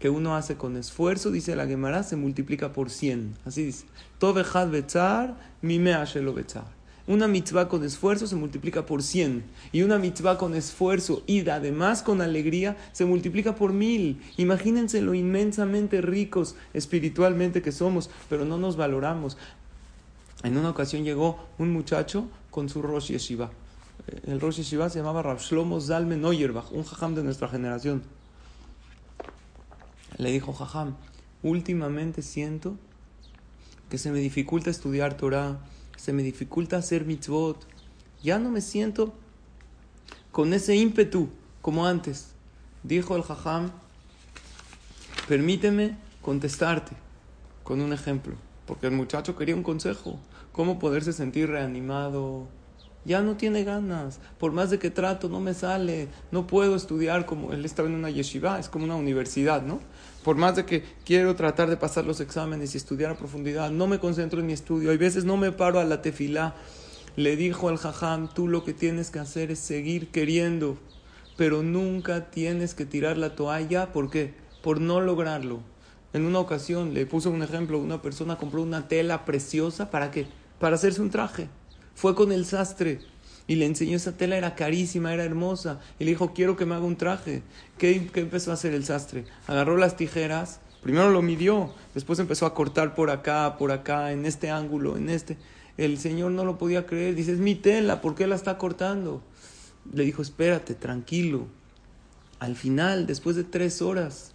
que 0.00 0.10
uno 0.10 0.34
hace 0.34 0.56
con 0.56 0.76
esfuerzo, 0.76 1.30
dice 1.30 1.54
la 1.54 1.66
Gemara, 1.66 2.02
se 2.02 2.16
multiplica 2.16 2.72
por 2.72 2.90
100. 2.90 3.36
Así 3.44 3.64
dice. 3.64 3.84
Tovejad 4.18 4.70
betzar, 4.70 5.36
mimea 5.60 6.04
shelo 6.06 6.32
betzar. 6.32 6.80
Una 7.06 7.28
mitzvah 7.28 7.68
con 7.68 7.84
esfuerzo 7.84 8.26
se 8.26 8.36
multiplica 8.36 8.86
por 8.86 9.02
100. 9.02 9.44
Y 9.72 9.82
una 9.82 9.98
mitzvah 9.98 10.38
con 10.38 10.54
esfuerzo 10.54 11.22
y 11.26 11.46
además 11.48 12.02
con 12.02 12.22
alegría 12.22 12.78
se 12.92 13.04
multiplica 13.04 13.54
por 13.54 13.72
mil. 13.74 14.22
Imagínense 14.38 15.02
lo 15.02 15.12
inmensamente 15.12 16.00
ricos 16.00 16.54
espiritualmente 16.72 17.60
que 17.60 17.72
somos, 17.72 18.10
pero 18.30 18.46
no 18.46 18.56
nos 18.56 18.76
valoramos. 18.76 19.36
En 20.44 20.56
una 20.56 20.70
ocasión 20.70 21.04
llegó 21.04 21.46
un 21.58 21.72
muchacho 21.72 22.26
con 22.50 22.70
su 22.70 22.80
Rosh 22.80 23.10
Yeshiva. 23.10 23.50
El 24.26 24.40
Rosh 24.40 24.56
Yeshiva 24.56 24.88
se 24.88 25.00
llamaba 25.00 25.22
Rav 25.22 25.40
Shlomo 25.40 25.78
Zalmen 25.78 26.22
Neuerbach, 26.22 26.72
un 26.72 26.84
jajam 26.84 27.14
de 27.14 27.22
nuestra 27.22 27.48
generación. 27.48 28.02
Le 30.20 30.30
dijo, 30.30 30.52
jajam, 30.52 30.96
últimamente 31.42 32.22
siento 32.22 32.76
que 33.88 33.98
se 33.98 34.12
me 34.12 34.18
dificulta 34.18 34.70
estudiar 34.70 35.16
Torah 35.16 35.60
se 36.00 36.14
me 36.14 36.22
dificulta 36.22 36.78
hacer 36.78 37.04
mitzvot, 37.04 37.66
ya 38.22 38.38
no 38.38 38.48
me 38.48 38.62
siento 38.62 39.12
con 40.32 40.54
ese 40.54 40.74
ímpetu 40.74 41.28
como 41.60 41.86
antes. 41.86 42.28
Dijo 42.82 43.16
el 43.16 43.22
jajam, 43.22 43.70
permíteme 45.28 45.98
contestarte 46.22 46.96
con 47.64 47.82
un 47.82 47.92
ejemplo, 47.92 48.34
porque 48.66 48.86
el 48.86 48.92
muchacho 48.92 49.36
quería 49.36 49.54
un 49.54 49.62
consejo, 49.62 50.18
cómo 50.52 50.78
poderse 50.78 51.12
sentir 51.12 51.50
reanimado. 51.50 52.48
Ya 53.04 53.22
no 53.22 53.36
tiene 53.36 53.64
ganas, 53.64 54.20
por 54.38 54.52
más 54.52 54.70
de 54.70 54.78
que 54.78 54.90
trato, 54.90 55.28
no 55.28 55.40
me 55.40 55.54
sale, 55.54 56.08
no 56.30 56.46
puedo 56.46 56.76
estudiar 56.76 57.24
como 57.24 57.52
él 57.52 57.64
estaba 57.64 57.88
en 57.88 57.94
una 57.94 58.10
yeshiva, 58.10 58.58
es 58.58 58.68
como 58.68 58.84
una 58.84 58.96
universidad, 58.96 59.62
¿no? 59.62 59.80
por 60.24 60.36
más 60.36 60.56
de 60.56 60.64
que 60.64 60.84
quiero 61.04 61.34
tratar 61.34 61.70
de 61.70 61.76
pasar 61.76 62.04
los 62.04 62.20
exámenes 62.20 62.74
y 62.74 62.76
estudiar 62.76 63.12
a 63.12 63.16
profundidad, 63.16 63.70
no 63.70 63.86
me 63.86 63.98
concentro 63.98 64.40
en 64.40 64.46
mi 64.46 64.52
estudio. 64.52 64.90
Hay 64.90 64.96
veces 64.96 65.24
no 65.24 65.36
me 65.36 65.52
paro 65.52 65.80
a 65.80 65.84
la 65.84 66.02
tefilá. 66.02 66.54
Le 67.16 67.36
dijo 67.36 67.68
al 67.68 67.78
jajam, 67.78 68.28
tú 68.32 68.46
lo 68.46 68.64
que 68.64 68.74
tienes 68.74 69.10
que 69.10 69.18
hacer 69.18 69.50
es 69.50 69.58
seguir 69.58 70.10
queriendo, 70.10 70.78
pero 71.36 71.62
nunca 71.62 72.30
tienes 72.30 72.74
que 72.74 72.86
tirar 72.86 73.16
la 73.16 73.34
toalla. 73.34 73.92
¿Por 73.92 74.10
qué? 74.10 74.34
Por 74.62 74.80
no 74.80 75.00
lograrlo. 75.00 75.60
En 76.12 76.26
una 76.26 76.38
ocasión 76.38 76.92
le 76.92 77.06
puse 77.06 77.28
un 77.28 77.42
ejemplo, 77.42 77.78
una 77.78 78.02
persona 78.02 78.36
compró 78.36 78.62
una 78.62 78.88
tela 78.88 79.24
preciosa 79.24 79.90
para 79.90 80.10
qué? 80.10 80.26
Para 80.58 80.76
hacerse 80.76 81.00
un 81.00 81.10
traje. 81.10 81.48
Fue 82.00 82.14
con 82.14 82.32
el 82.32 82.46
sastre 82.46 83.00
y 83.46 83.56
le 83.56 83.66
enseñó 83.66 83.94
esa 83.94 84.16
tela, 84.16 84.38
era 84.38 84.54
carísima, 84.54 85.12
era 85.12 85.22
hermosa. 85.22 85.80
Y 85.98 86.04
le 86.04 86.12
dijo, 86.12 86.32
quiero 86.32 86.56
que 86.56 86.64
me 86.64 86.74
haga 86.74 86.86
un 86.86 86.96
traje. 86.96 87.42
¿Qué, 87.76 88.08
¿Qué, 88.10 88.20
empezó 88.20 88.52
a 88.52 88.54
hacer 88.54 88.72
el 88.72 88.86
sastre? 88.86 89.26
Agarró 89.46 89.76
las 89.76 89.98
tijeras, 89.98 90.60
primero 90.82 91.10
lo 91.10 91.20
midió, 91.20 91.74
después 91.92 92.18
empezó 92.18 92.46
a 92.46 92.54
cortar 92.54 92.94
por 92.94 93.10
acá, 93.10 93.56
por 93.58 93.70
acá, 93.70 94.12
en 94.12 94.24
este 94.24 94.48
ángulo, 94.48 94.96
en 94.96 95.10
este. 95.10 95.36
El 95.76 95.98
señor 95.98 96.30
no 96.30 96.46
lo 96.46 96.56
podía 96.56 96.86
creer, 96.86 97.14
dice, 97.14 97.32
es 97.32 97.38
mi 97.38 97.54
tela, 97.54 98.00
¿por 98.00 98.14
qué 98.14 98.26
la 98.26 98.36
está 98.36 98.56
cortando? 98.56 99.22
Le 99.92 100.04
dijo, 100.04 100.22
espérate, 100.22 100.74
tranquilo. 100.74 101.48
Al 102.38 102.56
final, 102.56 103.06
después 103.06 103.36
de 103.36 103.44
tres 103.44 103.82
horas, 103.82 104.32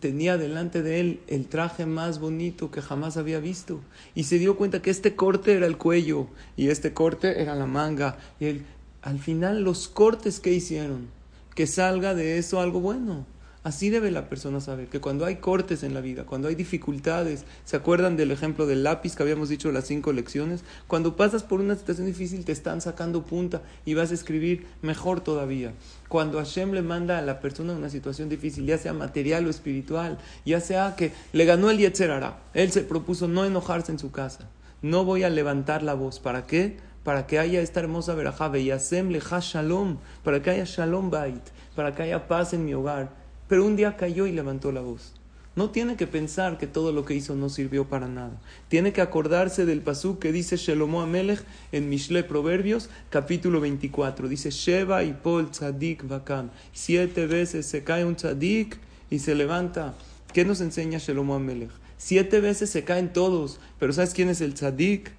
tenía 0.00 0.36
delante 0.36 0.82
de 0.82 1.00
él 1.00 1.20
el 1.28 1.46
traje 1.46 1.86
más 1.86 2.18
bonito 2.18 2.70
que 2.70 2.82
jamás 2.82 3.16
había 3.16 3.40
visto. 3.40 3.80
Y 4.14 4.24
se 4.24 4.38
dio 4.38 4.56
cuenta 4.56 4.82
que 4.82 4.90
este 4.90 5.14
corte 5.14 5.54
era 5.54 5.66
el 5.66 5.78
cuello 5.78 6.28
y 6.56 6.68
este 6.68 6.92
corte 6.92 7.40
era 7.40 7.54
la 7.54 7.66
manga. 7.66 8.18
Y 8.40 8.46
él, 8.46 8.66
al 9.02 9.18
final 9.18 9.62
los 9.62 9.88
cortes 9.88 10.40
que 10.40 10.52
hicieron, 10.52 11.08
que 11.54 11.66
salga 11.66 12.14
de 12.14 12.38
eso 12.38 12.60
algo 12.60 12.80
bueno. 12.80 13.26
Así 13.64 13.90
debe 13.90 14.10
la 14.10 14.28
persona 14.28 14.60
saber 14.60 14.88
que 14.88 15.00
cuando 15.00 15.24
hay 15.24 15.36
cortes 15.36 15.84
en 15.84 15.94
la 15.94 16.00
vida, 16.00 16.24
cuando 16.24 16.48
hay 16.48 16.56
dificultades, 16.56 17.44
¿se 17.64 17.76
acuerdan 17.76 18.16
del 18.16 18.32
ejemplo 18.32 18.66
del 18.66 18.82
lápiz 18.82 19.14
que 19.14 19.22
habíamos 19.22 19.48
dicho 19.48 19.70
las 19.70 19.86
cinco 19.86 20.12
lecciones? 20.12 20.64
Cuando 20.88 21.14
pasas 21.14 21.44
por 21.44 21.60
una 21.60 21.76
situación 21.76 22.08
difícil 22.08 22.44
te 22.44 22.50
están 22.50 22.80
sacando 22.80 23.22
punta 23.22 23.62
y 23.84 23.94
vas 23.94 24.10
a 24.10 24.14
escribir 24.14 24.66
mejor 24.82 25.20
todavía. 25.20 25.74
Cuando 26.08 26.38
Hashem 26.38 26.72
le 26.72 26.82
manda 26.82 27.18
a 27.18 27.22
la 27.22 27.38
persona 27.38 27.72
una 27.74 27.88
situación 27.88 28.28
difícil, 28.28 28.66
ya 28.66 28.78
sea 28.78 28.94
material 28.94 29.46
o 29.46 29.50
espiritual, 29.50 30.18
ya 30.44 30.60
sea 30.60 30.96
que 30.96 31.12
le 31.32 31.44
ganó 31.44 31.70
el 31.70 31.78
Yetzerara, 31.78 32.40
él 32.54 32.72
se 32.72 32.80
propuso 32.80 33.28
no 33.28 33.44
enojarse 33.44 33.92
en 33.92 34.00
su 34.00 34.10
casa, 34.10 34.48
no 34.82 35.04
voy 35.04 35.22
a 35.22 35.30
levantar 35.30 35.84
la 35.84 35.94
voz, 35.94 36.18
¿para 36.18 36.48
qué? 36.48 36.78
Para 37.04 37.28
que 37.28 37.38
haya 37.38 37.60
esta 37.60 37.78
hermosa 37.78 38.16
verajá, 38.16 38.50
y 38.58 38.72
le 38.72 39.20
shalom, 39.20 39.98
para 40.24 40.42
que 40.42 40.50
haya 40.50 40.64
shalom 40.64 41.10
bait, 41.10 41.42
para 41.76 41.94
que 41.94 42.02
haya 42.02 42.26
paz 42.26 42.54
en 42.54 42.64
mi 42.64 42.74
hogar 42.74 43.21
pero 43.52 43.66
un 43.66 43.76
día 43.76 43.98
cayó 43.98 44.26
y 44.26 44.32
levantó 44.32 44.72
la 44.72 44.80
voz. 44.80 45.12
No 45.56 45.68
tiene 45.68 45.96
que 45.96 46.06
pensar 46.06 46.56
que 46.56 46.66
todo 46.66 46.90
lo 46.90 47.04
que 47.04 47.14
hizo 47.14 47.34
no 47.34 47.50
sirvió 47.50 47.86
para 47.86 48.08
nada. 48.08 48.40
Tiene 48.68 48.94
que 48.94 49.02
acordarse 49.02 49.66
del 49.66 49.82
pasú 49.82 50.18
que 50.18 50.32
dice 50.32 50.56
Shelomo 50.56 51.02
Amelech 51.02 51.44
en 51.70 51.90
Mishle 51.90 52.24
Proverbios, 52.24 52.88
capítulo 53.10 53.60
24. 53.60 54.26
Dice 54.26 54.50
Sheba 54.50 55.04
y 55.04 55.12
Pol 55.12 55.50
Tzadik 55.50 56.08
Vakam. 56.08 56.48
Siete 56.72 57.26
veces 57.26 57.66
se 57.66 57.84
cae 57.84 58.06
un 58.06 58.16
tzadik 58.16 58.78
y 59.10 59.18
se 59.18 59.34
levanta. 59.34 59.96
¿Qué 60.32 60.46
nos 60.46 60.62
enseña 60.62 60.96
Shelomo 60.96 61.34
Amelech? 61.34 61.72
Siete 61.98 62.40
veces 62.40 62.70
se 62.70 62.84
caen 62.84 63.12
todos, 63.12 63.60
pero 63.78 63.92
¿sabes 63.92 64.14
quién 64.14 64.30
es 64.30 64.40
el 64.40 64.54
tzadik? 64.54 65.10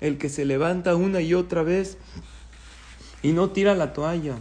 El 0.00 0.16
que 0.16 0.30
se 0.30 0.46
levanta 0.46 0.96
una 0.96 1.20
y 1.20 1.34
otra 1.34 1.62
vez 1.62 1.98
y 3.22 3.32
no 3.32 3.50
tira 3.50 3.74
la 3.74 3.92
toalla. 3.92 4.36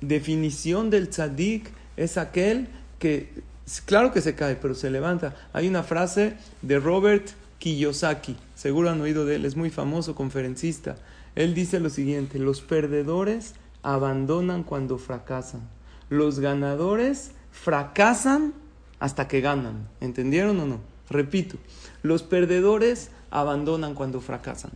Definición 0.00 0.90
del 0.90 1.10
tzadik 1.10 1.70
es 1.96 2.18
aquel 2.18 2.68
que, 2.98 3.42
claro 3.84 4.12
que 4.12 4.20
se 4.20 4.34
cae, 4.34 4.56
pero 4.56 4.74
se 4.74 4.90
levanta. 4.90 5.34
Hay 5.52 5.68
una 5.68 5.82
frase 5.82 6.34
de 6.62 6.78
Robert 6.78 7.28
Kiyosaki, 7.58 8.36
seguro 8.54 8.90
han 8.90 9.00
oído 9.00 9.24
de 9.24 9.36
él, 9.36 9.44
es 9.44 9.56
muy 9.56 9.70
famoso 9.70 10.14
conferencista. 10.14 10.96
Él 11.34 11.54
dice 11.54 11.80
lo 11.80 11.90
siguiente, 11.90 12.38
los 12.38 12.60
perdedores 12.60 13.54
abandonan 13.82 14.62
cuando 14.62 14.98
fracasan. 14.98 15.62
Los 16.08 16.40
ganadores 16.40 17.32
fracasan 17.50 18.54
hasta 19.00 19.28
que 19.28 19.40
ganan. 19.40 19.88
¿Entendieron 20.00 20.58
o 20.60 20.66
no? 20.66 20.80
Repito, 21.10 21.56
los 22.02 22.22
perdedores 22.22 23.10
abandonan 23.30 23.94
cuando 23.94 24.20
fracasan. 24.20 24.72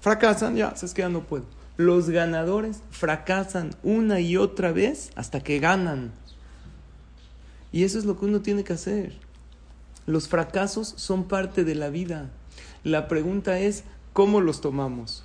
Fracasan, 0.00 0.56
ya, 0.56 0.74
es 0.80 0.92
que 0.92 1.02
ya 1.02 1.08
no 1.08 1.20
puedo. 1.20 1.44
Los 1.76 2.10
ganadores 2.10 2.82
fracasan 2.90 3.74
una 3.82 4.20
y 4.20 4.36
otra 4.36 4.72
vez 4.72 5.10
hasta 5.16 5.40
que 5.40 5.58
ganan. 5.58 6.12
Y 7.72 7.82
eso 7.82 7.98
es 7.98 8.04
lo 8.04 8.18
que 8.18 8.26
uno 8.26 8.40
tiene 8.40 8.62
que 8.62 8.74
hacer. 8.74 9.14
Los 10.06 10.28
fracasos 10.28 10.94
son 10.96 11.24
parte 11.24 11.64
de 11.64 11.74
la 11.74 11.90
vida. 11.90 12.30
La 12.84 13.08
pregunta 13.08 13.58
es, 13.58 13.82
¿cómo 14.12 14.40
los 14.40 14.60
tomamos? 14.60 15.24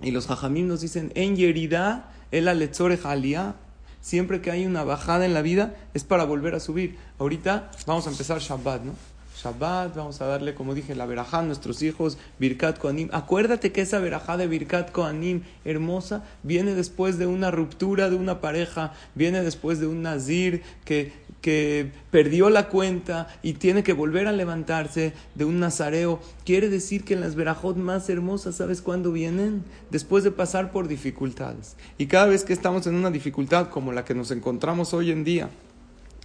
Y 0.00 0.12
los 0.12 0.26
jajamim 0.26 0.66
nos 0.66 0.80
dicen, 0.80 1.12
en 1.14 1.36
yerida 1.36 2.10
el 2.30 2.48
alezore 2.48 2.96
jalia. 2.96 3.56
Siempre 4.00 4.40
que 4.40 4.50
hay 4.50 4.66
una 4.66 4.82
bajada 4.82 5.26
en 5.26 5.34
la 5.34 5.42
vida 5.42 5.76
es 5.92 6.04
para 6.04 6.24
volver 6.24 6.54
a 6.54 6.60
subir. 6.60 6.96
Ahorita 7.18 7.70
vamos 7.86 8.06
a 8.06 8.10
empezar 8.10 8.38
Shabbat, 8.40 8.82
¿no? 8.82 8.94
Shabbat, 9.42 9.96
vamos 9.96 10.20
a 10.20 10.26
darle, 10.26 10.54
como 10.54 10.72
dije, 10.72 10.94
la 10.94 11.04
verajá 11.04 11.40
a 11.40 11.42
nuestros 11.42 11.82
hijos, 11.82 12.16
Birkat 12.38 12.78
Koanim. 12.78 13.08
Acuérdate 13.12 13.72
que 13.72 13.80
esa 13.80 13.98
verajá 13.98 14.36
de 14.36 14.46
Birkat 14.46 14.92
Koanim 14.92 15.42
hermosa 15.64 16.24
viene 16.44 16.74
después 16.74 17.18
de 17.18 17.26
una 17.26 17.50
ruptura 17.50 18.08
de 18.08 18.14
una 18.14 18.40
pareja, 18.40 18.92
viene 19.16 19.42
después 19.42 19.80
de 19.80 19.88
un 19.88 20.02
nazir 20.02 20.62
que, 20.84 21.10
que 21.40 21.90
perdió 22.12 22.50
la 22.50 22.68
cuenta 22.68 23.26
y 23.42 23.54
tiene 23.54 23.82
que 23.82 23.94
volver 23.94 24.28
a 24.28 24.32
levantarse 24.32 25.12
de 25.34 25.44
un 25.44 25.58
nazareo. 25.58 26.20
Quiere 26.44 26.68
decir 26.68 27.02
que 27.02 27.14
en 27.14 27.20
las 27.20 27.34
verajot 27.34 27.76
más 27.76 28.08
hermosas, 28.08 28.54
¿sabes 28.54 28.80
cuándo 28.80 29.10
vienen? 29.10 29.64
Después 29.90 30.22
de 30.22 30.30
pasar 30.30 30.70
por 30.70 30.86
dificultades. 30.86 31.74
Y 31.98 32.06
cada 32.06 32.26
vez 32.26 32.44
que 32.44 32.52
estamos 32.52 32.86
en 32.86 32.94
una 32.94 33.10
dificultad 33.10 33.70
como 33.70 33.90
la 33.90 34.04
que 34.04 34.14
nos 34.14 34.30
encontramos 34.30 34.94
hoy 34.94 35.10
en 35.10 35.24
día, 35.24 35.50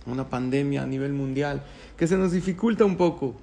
una 0.07 0.29
pandemia 0.29 0.83
a 0.83 0.85
nivel 0.85 1.13
mundial, 1.13 1.63
que 1.97 2.07
se 2.07 2.17
nos 2.17 2.31
dificulta 2.31 2.85
un 2.85 2.97
poco. 2.97 3.35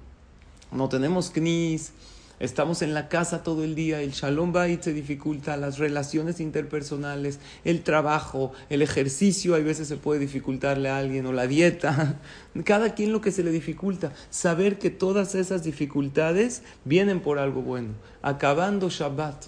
No 0.72 0.88
tenemos 0.88 1.30
knis, 1.30 1.92
estamos 2.40 2.82
en 2.82 2.94
la 2.94 3.08
casa 3.08 3.42
todo 3.42 3.64
el 3.64 3.74
día, 3.74 4.00
el 4.00 4.12
shalom 4.12 4.52
bait 4.52 4.82
se 4.82 4.92
dificulta, 4.92 5.56
las 5.56 5.78
relaciones 5.78 6.40
interpersonales, 6.40 7.38
el 7.64 7.82
trabajo, 7.82 8.52
el 8.70 8.82
ejercicio, 8.82 9.54
hay 9.54 9.62
veces 9.62 9.88
se 9.88 9.96
puede 9.96 10.20
dificultarle 10.20 10.88
a 10.88 10.98
alguien, 10.98 11.26
o 11.26 11.32
la 11.32 11.46
dieta, 11.46 12.20
cada 12.64 12.94
quien 12.94 13.12
lo 13.12 13.20
que 13.20 13.32
se 13.32 13.44
le 13.44 13.50
dificulta, 13.50 14.12
saber 14.30 14.78
que 14.78 14.90
todas 14.90 15.34
esas 15.34 15.62
dificultades 15.64 16.62
vienen 16.84 17.20
por 17.20 17.38
algo 17.38 17.62
bueno. 17.62 17.90
Acabando 18.22 18.88
Shabbat, 18.88 19.46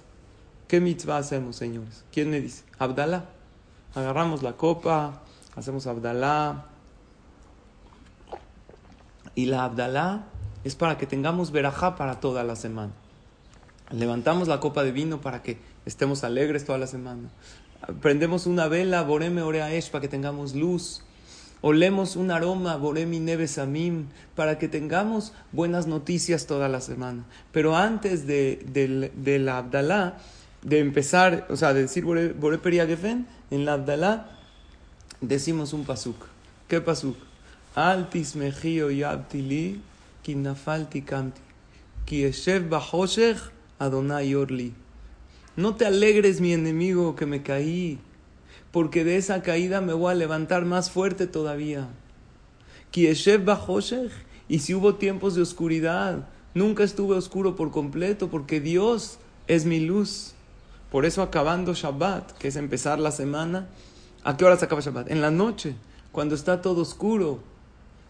¿qué 0.68 0.80
mitzvah 0.80 1.18
hacemos, 1.18 1.56
señores? 1.56 2.04
¿Quién 2.12 2.30
me 2.30 2.40
dice? 2.40 2.62
Abdalá. 2.78 3.30
Agarramos 3.94 4.42
la 4.42 4.52
copa, 4.52 5.22
hacemos 5.54 5.86
Abdalá. 5.86 6.75
Y 9.36 9.46
la 9.46 9.64
Abdalá 9.64 10.24
es 10.64 10.74
para 10.74 10.98
que 10.98 11.06
tengamos 11.06 11.52
verajá 11.52 11.94
para 11.94 12.18
toda 12.18 12.42
la 12.42 12.56
semana. 12.56 12.92
Levantamos 13.92 14.48
la 14.48 14.58
copa 14.58 14.82
de 14.82 14.90
vino 14.90 15.20
para 15.20 15.42
que 15.42 15.58
estemos 15.84 16.24
alegres 16.24 16.64
toda 16.64 16.78
la 16.78 16.88
semana. 16.88 17.28
Prendemos 18.00 18.46
una 18.46 18.66
vela, 18.66 19.02
Boreme 19.02 19.42
Oreaesh, 19.42 19.90
para 19.90 20.02
que 20.02 20.08
tengamos 20.08 20.56
luz. 20.56 21.02
Olemos 21.60 22.16
un 22.16 22.30
aroma, 22.30 22.76
Boremi 22.76 23.20
Nebesamim, 23.20 24.06
para 24.34 24.58
que 24.58 24.68
tengamos 24.68 25.32
buenas 25.52 25.86
noticias 25.86 26.46
toda 26.46 26.68
la 26.68 26.80
semana. 26.80 27.24
Pero 27.52 27.76
antes 27.76 28.26
de, 28.26 29.12
la 29.40 29.58
Abdalá, 29.58 30.16
de 30.62 30.80
empezar, 30.80 31.46
o 31.50 31.56
sea, 31.56 31.74
de 31.74 31.82
decir 31.82 32.04
Bore, 32.04 32.32
Bore 32.32 32.58
en 33.50 33.64
la 33.64 33.74
Abdalá 33.74 34.30
decimos 35.20 35.72
un 35.72 35.84
pasuk. 35.84 36.16
¿Qué 36.68 36.80
pasuk? 36.80 37.16
Altis 37.76 38.34
mejio 38.34 38.90
y 38.90 39.02
abtili 39.02 39.80
no 45.56 45.74
te 45.76 45.86
alegres, 45.86 46.40
mi 46.40 46.52
enemigo, 46.52 47.16
que 47.16 47.26
me 47.26 47.42
caí, 47.42 47.98
porque 48.72 49.04
de 49.04 49.18
esa 49.18 49.42
caída 49.42 49.80
me 49.82 49.92
voy 49.92 50.10
a 50.10 50.14
levantar 50.14 50.64
más 50.64 50.90
fuerte 50.90 51.26
todavía. 51.26 51.88
Y 52.92 53.14
si 54.58 54.74
hubo 54.74 54.94
tiempos 54.94 55.34
de 55.34 55.42
oscuridad, 55.42 56.28
nunca 56.54 56.82
estuve 56.82 57.14
oscuro 57.14 57.56
por 57.56 57.70
completo, 57.70 58.30
porque 58.30 58.60
Dios 58.60 59.18
es 59.46 59.66
mi 59.66 59.80
luz. 59.80 60.32
Por 60.90 61.04
eso 61.04 61.20
acabando 61.20 61.74
Shabbat, 61.74 62.32
que 62.38 62.48
es 62.48 62.56
empezar 62.56 62.98
la 62.98 63.12
semana, 63.12 63.68
¿a 64.24 64.36
qué 64.36 64.44
hora 64.44 64.56
se 64.56 64.64
acaba 64.64 64.80
Shabbat? 64.80 65.10
En 65.10 65.20
la 65.20 65.30
noche, 65.30 65.76
cuando 66.10 66.34
está 66.34 66.62
todo 66.62 66.80
oscuro. 66.80 67.54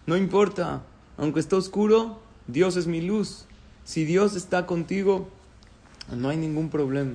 No 0.07 0.17
importa, 0.17 0.83
aunque 1.17 1.41
esté 1.41 1.57
oscuro, 1.57 2.21
Dios 2.47 2.77
es 2.77 2.87
mi 2.87 3.01
luz. 3.01 3.47
Si 3.85 4.05
Dios 4.05 4.37
está 4.37 4.65
contigo, 4.65 5.29
no 6.15 6.29
hay 6.29 6.37
ningún 6.37 6.71
problema. 6.71 7.15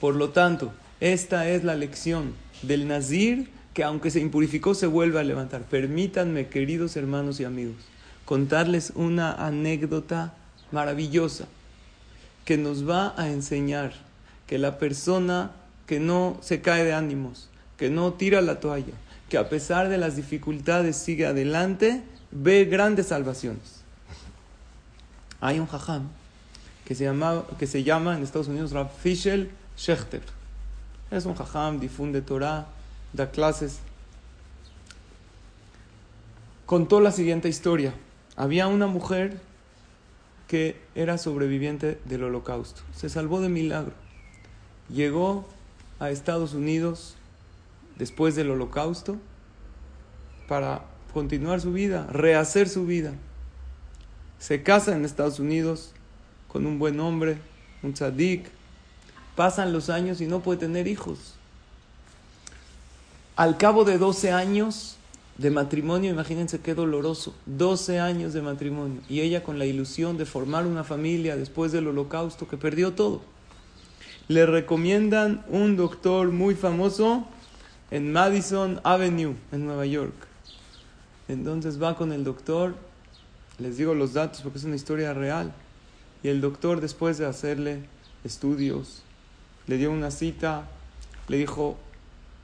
Por 0.00 0.14
lo 0.14 0.30
tanto, 0.30 0.72
esta 1.00 1.48
es 1.48 1.64
la 1.64 1.74
lección 1.74 2.34
del 2.62 2.86
Nazir 2.86 3.50
que 3.74 3.84
aunque 3.84 4.10
se 4.10 4.20
impurificó 4.20 4.74
se 4.74 4.86
vuelve 4.86 5.20
a 5.20 5.24
levantar. 5.24 5.62
Permítanme, 5.62 6.48
queridos 6.48 6.96
hermanos 6.96 7.40
y 7.40 7.44
amigos, 7.44 7.76
contarles 8.24 8.92
una 8.94 9.32
anécdota 9.32 10.34
maravillosa 10.72 11.46
que 12.44 12.56
nos 12.58 12.88
va 12.88 13.14
a 13.16 13.28
enseñar 13.28 13.92
que 14.46 14.58
la 14.58 14.78
persona 14.78 15.52
que 15.86 16.00
no 16.00 16.38
se 16.40 16.60
cae 16.60 16.84
de 16.84 16.92
ánimos, 16.92 17.48
que 17.76 17.90
no 17.90 18.12
tira 18.14 18.40
la 18.40 18.60
toalla, 18.60 18.94
que 19.28 19.38
a 19.38 19.48
pesar 19.48 19.88
de 19.88 19.98
las 19.98 20.16
dificultades 20.16 20.96
sigue 20.96 21.26
adelante, 21.26 22.02
ve 22.30 22.64
grandes 22.64 23.08
salvaciones. 23.08 23.80
Hay 25.40 25.58
un 25.58 25.66
jajam 25.66 26.08
que 26.84 26.94
se, 26.94 27.04
llama, 27.04 27.44
que 27.58 27.66
se 27.66 27.82
llama 27.82 28.16
en 28.16 28.22
Estados 28.22 28.48
Unidos 28.48 28.72
Rav 28.72 28.90
Fischel 29.02 29.50
Schechter. 29.76 30.22
Es 31.10 31.24
un 31.24 31.34
jajam, 31.34 31.80
difunde 31.80 32.22
Torah, 32.22 32.66
da 33.12 33.30
clases. 33.30 33.80
Contó 36.66 37.00
la 37.00 37.10
siguiente 37.10 37.48
historia. 37.48 37.94
Había 38.36 38.68
una 38.68 38.86
mujer 38.86 39.40
que 40.46 40.80
era 40.94 41.18
sobreviviente 41.18 42.00
del 42.04 42.24
holocausto. 42.24 42.82
Se 42.94 43.08
salvó 43.08 43.40
de 43.40 43.48
milagro. 43.48 43.92
Llegó 44.88 45.48
a 46.00 46.10
Estados 46.10 46.54
Unidos 46.54 47.16
después 47.96 48.34
del 48.34 48.50
holocausto 48.50 49.16
para 50.48 50.82
continuar 51.10 51.60
su 51.60 51.72
vida, 51.72 52.06
rehacer 52.10 52.68
su 52.68 52.86
vida. 52.86 53.12
Se 54.38 54.62
casa 54.62 54.94
en 54.94 55.04
Estados 55.04 55.38
Unidos 55.38 55.92
con 56.48 56.66
un 56.66 56.78
buen 56.78 56.98
hombre, 57.00 57.38
un 57.82 57.92
tzadik. 57.92 58.46
Pasan 59.36 59.72
los 59.72 59.90
años 59.90 60.20
y 60.20 60.26
no 60.26 60.40
puede 60.40 60.60
tener 60.60 60.88
hijos. 60.88 61.34
Al 63.36 63.56
cabo 63.56 63.84
de 63.84 63.98
12 63.98 64.32
años 64.32 64.96
de 65.38 65.50
matrimonio, 65.50 66.10
imagínense 66.10 66.60
qué 66.60 66.74
doloroso, 66.74 67.34
12 67.46 67.98
años 67.98 68.34
de 68.34 68.42
matrimonio, 68.42 69.00
y 69.08 69.20
ella 69.20 69.42
con 69.42 69.58
la 69.58 69.64
ilusión 69.64 70.18
de 70.18 70.26
formar 70.26 70.66
una 70.66 70.84
familia 70.84 71.36
después 71.36 71.72
del 71.72 71.88
holocausto 71.88 72.46
que 72.46 72.58
perdió 72.58 72.92
todo. 72.92 73.22
Le 74.28 74.44
recomiendan 74.44 75.42
un 75.48 75.76
doctor 75.76 76.30
muy 76.30 76.54
famoso 76.54 77.26
en 77.90 78.12
Madison 78.12 78.80
Avenue, 78.84 79.34
en 79.52 79.64
Nueva 79.64 79.86
York. 79.86 80.29
Entonces 81.30 81.80
va 81.80 81.94
con 81.94 82.12
el 82.12 82.24
doctor, 82.24 82.74
les 83.60 83.76
digo 83.76 83.94
los 83.94 84.14
datos 84.14 84.40
porque 84.40 84.58
es 84.58 84.64
una 84.64 84.74
historia 84.74 85.14
real. 85.14 85.52
Y 86.24 86.28
el 86.28 86.40
doctor, 86.40 86.80
después 86.80 87.18
de 87.18 87.26
hacerle 87.26 87.84
estudios, 88.24 89.02
le 89.68 89.76
dio 89.76 89.92
una 89.92 90.10
cita, 90.10 90.64
le 91.28 91.36
dijo, 91.36 91.78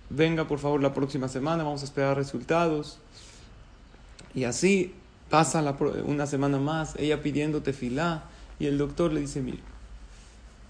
venga 0.09 0.47
por 0.47 0.61
favor 0.61 0.81
la 0.81 0.95
próxima 0.95 1.29
semana, 1.29 1.65
vamos 1.65 1.83
a 1.83 1.85
esperar 1.85 2.17
resultados. 2.17 2.99
Y 4.35 4.45
así 4.45 4.95
pasa 5.31 5.77
una 6.05 6.27
semana 6.27 6.59
más, 6.59 6.95
ella 6.97 7.23
pidiendo 7.23 7.63
tefilá, 7.63 8.23
y 8.61 8.67
el 8.67 8.79
doctor 8.79 9.13
le 9.13 9.21
dice, 9.21 9.43
mire, 9.43 9.59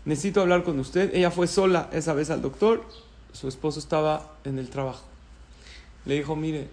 necesito 0.07 0.41
hablar 0.41 0.65
con 0.65 0.79
usted. 0.81 1.15
Ella 1.15 1.31
fue 1.31 1.47
sola 1.49 1.91
esa 1.93 2.15
vez 2.15 2.31
al 2.31 2.41
doctor, 2.41 2.83
su 3.33 3.47
esposo 3.47 3.79
estaba 3.79 4.33
en 4.45 4.59
el 4.59 4.71
trabajo. 4.71 5.05
Le 6.07 6.15
dijo, 6.15 6.35
mire, 6.35 6.71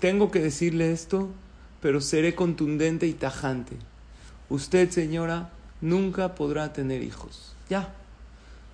tengo 0.00 0.30
que 0.30 0.40
decirle 0.40 0.92
esto, 0.92 1.30
pero 1.80 2.00
seré 2.00 2.34
contundente 2.34 3.06
y 3.06 3.12
tajante. 3.12 3.76
Usted, 4.48 4.90
señora, 4.90 5.50
nunca 5.80 6.34
podrá 6.34 6.72
tener 6.72 7.02
hijos. 7.02 7.54
Ya. 7.68 7.94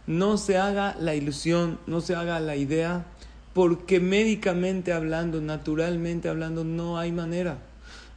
No 0.07 0.37
se 0.37 0.59
haga 0.59 0.97
la 0.99 1.15
ilusión, 1.15 1.79
no 1.87 2.01
se 2.01 2.15
haga 2.15 2.41
la 2.41 2.57
idea, 2.57 3.07
porque 3.55 4.01
médicamente 4.01 4.93
hablando, 4.93 5.41
naturalmente 5.41 6.29
hablando, 6.29 6.65
no 6.65 6.99
hay 6.99 7.13
manera. 7.13 7.59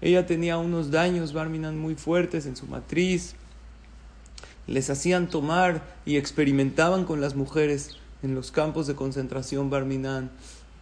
Ella 0.01 0.25
tenía 0.25 0.57
unos 0.57 0.91
daños, 0.91 1.33
Barminan, 1.33 1.77
muy 1.77 1.95
fuertes 1.95 2.45
en 2.45 2.55
su 2.55 2.65
matriz. 2.67 3.35
Les 4.67 4.89
hacían 4.89 5.29
tomar 5.29 5.83
y 6.05 6.17
experimentaban 6.17 7.05
con 7.05 7.21
las 7.21 7.35
mujeres 7.35 7.97
en 8.23 8.33
los 8.33 8.51
campos 8.51 8.87
de 8.87 8.95
concentración 8.95 9.69
Barminan 9.69 10.31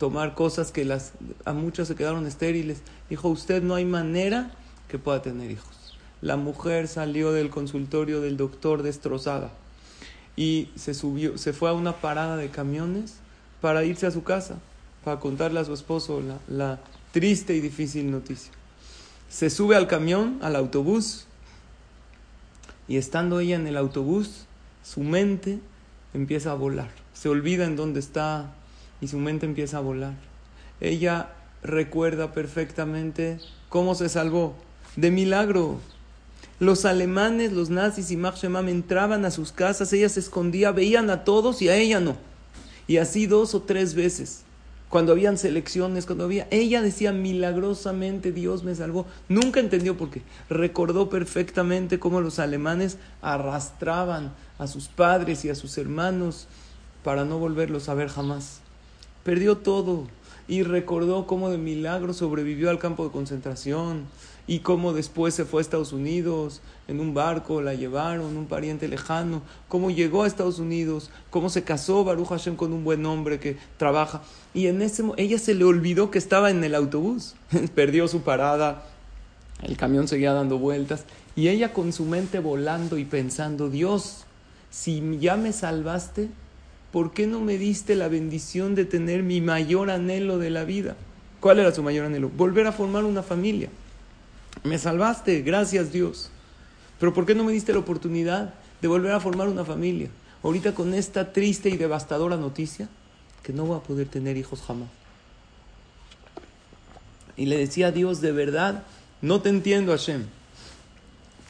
tomar 0.03 0.35
cosas 0.35 0.73
que 0.73 0.83
las, 0.83 1.13
a 1.45 1.53
muchas 1.53 1.87
se 1.87 1.95
quedaron 1.95 2.27
estériles. 2.27 2.81
Dijo, 3.09 3.29
usted 3.29 3.63
no 3.63 3.73
hay 3.73 3.85
manera 3.85 4.51
que 4.89 4.99
pueda 4.99 5.21
tener 5.21 5.49
hijos. 5.49 5.97
La 6.21 6.35
mujer 6.35 6.89
salió 6.89 7.31
del 7.31 7.49
consultorio 7.49 8.19
del 8.19 8.35
doctor 8.35 8.83
destrozada 8.83 9.51
y 10.35 10.67
se 10.75 10.93
subió, 10.93 11.37
se 11.37 11.53
fue 11.53 11.69
a 11.69 11.73
una 11.73 12.01
parada 12.01 12.35
de 12.35 12.49
camiones 12.49 13.15
para 13.61 13.85
irse 13.85 14.05
a 14.05 14.11
su 14.11 14.23
casa, 14.23 14.57
para 15.05 15.21
contarle 15.21 15.61
a 15.61 15.63
su 15.63 15.73
esposo 15.73 16.19
la, 16.19 16.37
la 16.49 16.81
triste 17.13 17.55
y 17.55 17.61
difícil 17.61 18.11
noticia. 18.11 18.51
Se 19.29 19.49
sube 19.49 19.77
al 19.77 19.87
camión, 19.87 20.37
al 20.41 20.57
autobús, 20.57 21.27
y 22.89 22.97
estando 22.97 23.39
ella 23.39 23.55
en 23.55 23.67
el 23.67 23.77
autobús, 23.77 24.47
su 24.83 24.99
mente 24.99 25.59
empieza 26.13 26.51
a 26.51 26.55
volar. 26.55 26.89
Se 27.13 27.29
olvida 27.29 27.63
en 27.63 27.77
dónde 27.77 28.01
está, 28.01 28.53
y 29.03 29.07
su 29.09 29.17
mente 29.17 29.45
empieza 29.45 29.77
a 29.77 29.81
volar. 29.81 30.13
Ella 30.79 31.33
recuerda 31.61 32.31
perfectamente 32.31 33.37
cómo 33.67 33.95
se 33.95 34.07
salvó. 34.07 34.55
De 34.95 35.11
milagro. 35.11 35.79
Los 36.59 36.85
alemanes, 36.85 37.51
los 37.51 37.69
nazis 37.69 38.11
y 38.11 38.17
Mark 38.17 38.37
entraban 38.41 39.25
a 39.25 39.31
sus 39.31 39.51
casas, 39.51 39.91
ella 39.91 40.07
se 40.07 40.21
escondía, 40.21 40.71
veían 40.71 41.09
a 41.09 41.25
todos 41.25 41.61
y 41.61 41.67
a 41.67 41.75
ella 41.75 41.99
no. 41.99 42.15
Y 42.87 42.97
así 42.97 43.25
dos 43.25 43.53
o 43.55 43.63
tres 43.63 43.93
veces. 43.93 44.43
Cuando 44.87 45.11
habían 45.11 45.37
selecciones, 45.37 46.05
cuando 46.05 46.23
había... 46.23 46.47
Ella 46.49 46.81
decía 46.81 47.11
milagrosamente 47.11 48.31
Dios 48.31 48.63
me 48.63 48.73
salvó. 48.73 49.05
Nunca 49.27 49.59
entendió 49.59 49.97
por 49.97 50.11
qué. 50.11 50.21
Recordó 50.49 51.09
perfectamente 51.09 51.99
cómo 51.99 52.21
los 52.21 52.39
alemanes 52.39 52.97
arrastraban 53.21 54.33
a 54.59 54.67
sus 54.67 54.87
padres 54.87 55.43
y 55.43 55.49
a 55.49 55.55
sus 55.55 55.77
hermanos 55.77 56.47
para 57.03 57.25
no 57.25 57.37
volverlos 57.39 57.89
a 57.89 57.95
ver 57.95 58.07
jamás. 58.07 58.62
Perdió 59.23 59.57
todo. 59.57 60.07
y 60.45 60.63
recordó 60.63 61.25
cómo 61.25 61.49
de 61.49 61.57
milagro 61.57 62.13
sobrevivió 62.13 62.69
al 62.69 62.77
campo 62.77 63.05
de 63.05 63.11
concentración 63.11 64.07
y 64.45 64.59
cómo 64.59 64.91
después 64.91 65.33
se 65.33 65.45
fue 65.45 65.61
a 65.61 65.63
Estados 65.63 65.93
Unidos 65.93 66.61
en 66.89 66.99
un 66.99 67.13
barco, 67.13 67.61
la 67.61 67.73
llevaron, 67.73 68.35
un 68.35 68.45
pariente 68.45 68.89
lejano, 68.89 69.41
cómo 69.69 69.89
llegó 69.89 70.23
a 70.23 70.27
Estados 70.27 70.59
Unidos, 70.59 71.09
cómo 71.29 71.49
se 71.49 71.63
casó 71.63 72.03
Baruch 72.03 72.27
Hashem 72.27 72.57
con 72.57 72.73
un 72.73 72.83
buen 72.83 73.05
hombre 73.05 73.39
que 73.39 73.57
trabaja. 73.77 74.21
Y 74.53 74.67
en 74.67 74.81
ese 74.81 75.03
ella 75.15 75.39
se 75.39 75.55
le 75.55 75.63
olvidó 75.63 76.11
que 76.11 76.17
estaba 76.17 76.51
en 76.51 76.61
el 76.63 76.75
autobús, 76.75 77.35
perdió 77.75 78.09
su 78.09 78.21
parada, 78.21 78.83
el 79.61 79.77
camión 79.77 80.09
seguía 80.09 80.33
dando 80.33 80.57
vueltas 80.57 81.05
y 81.37 81.47
ella 81.47 81.71
con 81.71 81.93
su 81.93 82.03
mente 82.05 82.39
volando 82.39 82.97
y 82.97 83.05
pensando, 83.05 83.69
Dios, 83.69 84.25
si 84.69 85.19
ya 85.19 85.37
me 85.37 85.53
salvaste, 85.53 86.29
¿por 86.93 87.11
qué 87.11 87.25
no 87.25 87.41
me 87.41 87.57
diste 87.57 87.95
la 87.95 88.07
bendición 88.07 88.75
de 88.75 88.85
tener 88.85 89.23
mi 89.23 89.41
mayor 89.41 89.89
anhelo 89.89 90.37
de 90.37 90.51
la 90.51 90.63
vida? 90.63 90.95
¿Cuál 91.39 91.57
era 91.57 91.73
su 91.73 91.81
mayor 91.81 92.05
anhelo? 92.05 92.29
Volver 92.29 92.67
a 92.67 92.71
formar 92.71 93.03
una 93.03 93.23
familia. 93.23 93.69
Me 94.63 94.77
salvaste, 94.77 95.41
gracias 95.41 95.91
Dios. 95.91 96.29
Pero 96.99 97.11
¿por 97.11 97.25
qué 97.25 97.33
no 97.33 97.43
me 97.43 97.51
diste 97.51 97.73
la 97.73 97.79
oportunidad 97.79 98.53
de 98.79 98.87
volver 98.87 99.11
a 99.11 99.19
formar 99.19 99.47
una 99.47 99.65
familia? 99.65 100.09
Ahorita 100.43 100.75
con 100.75 100.93
esta 100.93 101.33
triste 101.33 101.69
y 101.69 101.77
devastadora 101.77 102.37
noticia, 102.37 102.87
que 103.41 103.53
no 103.53 103.65
voy 103.65 103.77
a 103.77 103.81
poder 103.81 104.07
tener 104.07 104.37
hijos 104.37 104.61
jamás. 104.61 104.89
Y 107.35 107.47
le 107.47 107.57
decía 107.57 107.87
a 107.87 107.91
Dios, 107.91 108.21
de 108.21 108.33
verdad, 108.33 108.83
no 109.23 109.41
te 109.41 109.49
entiendo, 109.49 109.93
Hashem. 109.93 110.25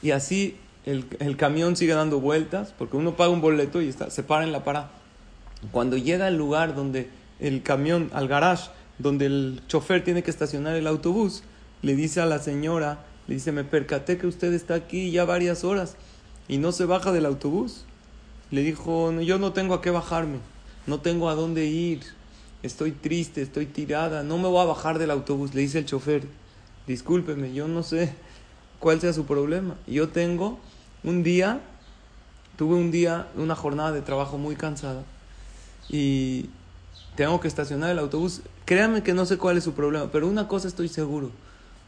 Y 0.01 0.12
así 0.12 0.56
el, 0.86 1.36
camión 1.36 1.75
sigue 1.75 1.95
dando 1.95 2.21
vueltas, 2.21 2.73
porque 2.77 2.95
uno 2.95 3.17
paga 3.17 3.32
un 3.32 3.41
boleto 3.41 3.82
y 3.82 3.89
está, 3.89 4.10
se 4.10 4.23
para 4.23 4.45
en 4.45 4.53
la 4.53 4.63
parada. 4.63 5.02
Cuando 5.71 5.97
llega 5.97 6.28
al 6.28 6.38
lugar 6.38 6.76
donde 6.76 7.10
el 7.39 7.63
camión, 7.63 8.10
al 8.13 8.28
garage, 8.28 8.69
donde 8.99 9.26
el 9.26 9.62
chofer 9.67 10.04
tiene 10.04 10.23
que 10.23 10.32
estacionar 10.32 10.76
el 10.76 10.88
autobús, 10.88 11.43
le 11.82 11.95
dice 11.95 12.21
a 12.21 12.26
la 12.26 12.39
señora, 12.39 13.06
le 13.28 13.36
dice, 13.36 13.52
me 13.52 13.63
percaté 13.63 14.17
que 14.17 14.28
usted 14.28 14.54
está 14.54 14.76
aquí 14.76 15.12
ya 15.12 15.26
varias 15.26 15.63
horas 15.63 15.95
y 16.47 16.58
no 16.58 16.71
se 16.71 16.86
baja 16.86 17.12
del 17.12 17.26
autobús. 17.26 17.86
Le 18.52 18.62
dijo, 18.62 19.12
yo 19.21 19.39
no 19.39 19.54
tengo 19.54 19.73
a 19.73 19.82
qué 19.82 19.89
bajarme, 19.89 20.38
no 20.86 20.99
tengo 20.99 21.30
a 21.30 21.36
dónde 21.36 21.65
ir, 21.65 22.02
estoy 22.62 22.91
triste, 22.91 23.41
estoy 23.41 23.65
tirada, 23.65 24.23
no 24.23 24.38
me 24.38 24.47
voy 24.47 24.62
a 24.62 24.65
bajar 24.65 24.99
del 24.99 25.12
autobús. 25.12 25.54
Le 25.54 25.62
dice 25.62 25.80
el 25.80 25.86
chofer, 25.86 26.23
discúlpeme, 26.88 27.54
yo 27.54 27.67
no 27.67 27.84
sé 27.84 28.13
cuál 28.80 29.02
sea 29.02 29.13
su 29.13 29.26
problema. 29.26 29.76
Yo 29.88 30.10
tengo 30.10 30.60
un 31.04 31.23
día, 31.23 31.62
tuve 32.58 32.76
un 32.76 32.91
día, 32.91 33.28
una 33.36 33.56
jornada 33.56 33.91
de 33.91 34.02
trabajo 34.02 34.38
muy 34.38 34.56
cansada 34.56 35.04
y 35.89 36.50
tengo 37.15 37.39
que 37.39 37.48
estacionar 37.48 37.91
el 37.91 38.00
autobús. 38.00 38.41
Créame 38.65 39.04
que 39.04 39.13
no 39.13 39.26
sé 39.26 39.38
cuál 39.38 39.58
es 39.58 39.63
su 39.63 39.74
problema, 39.74 40.10
pero 40.12 40.28
una 40.28 40.48
cosa 40.48 40.67
estoy 40.67 40.88
seguro 40.88 41.32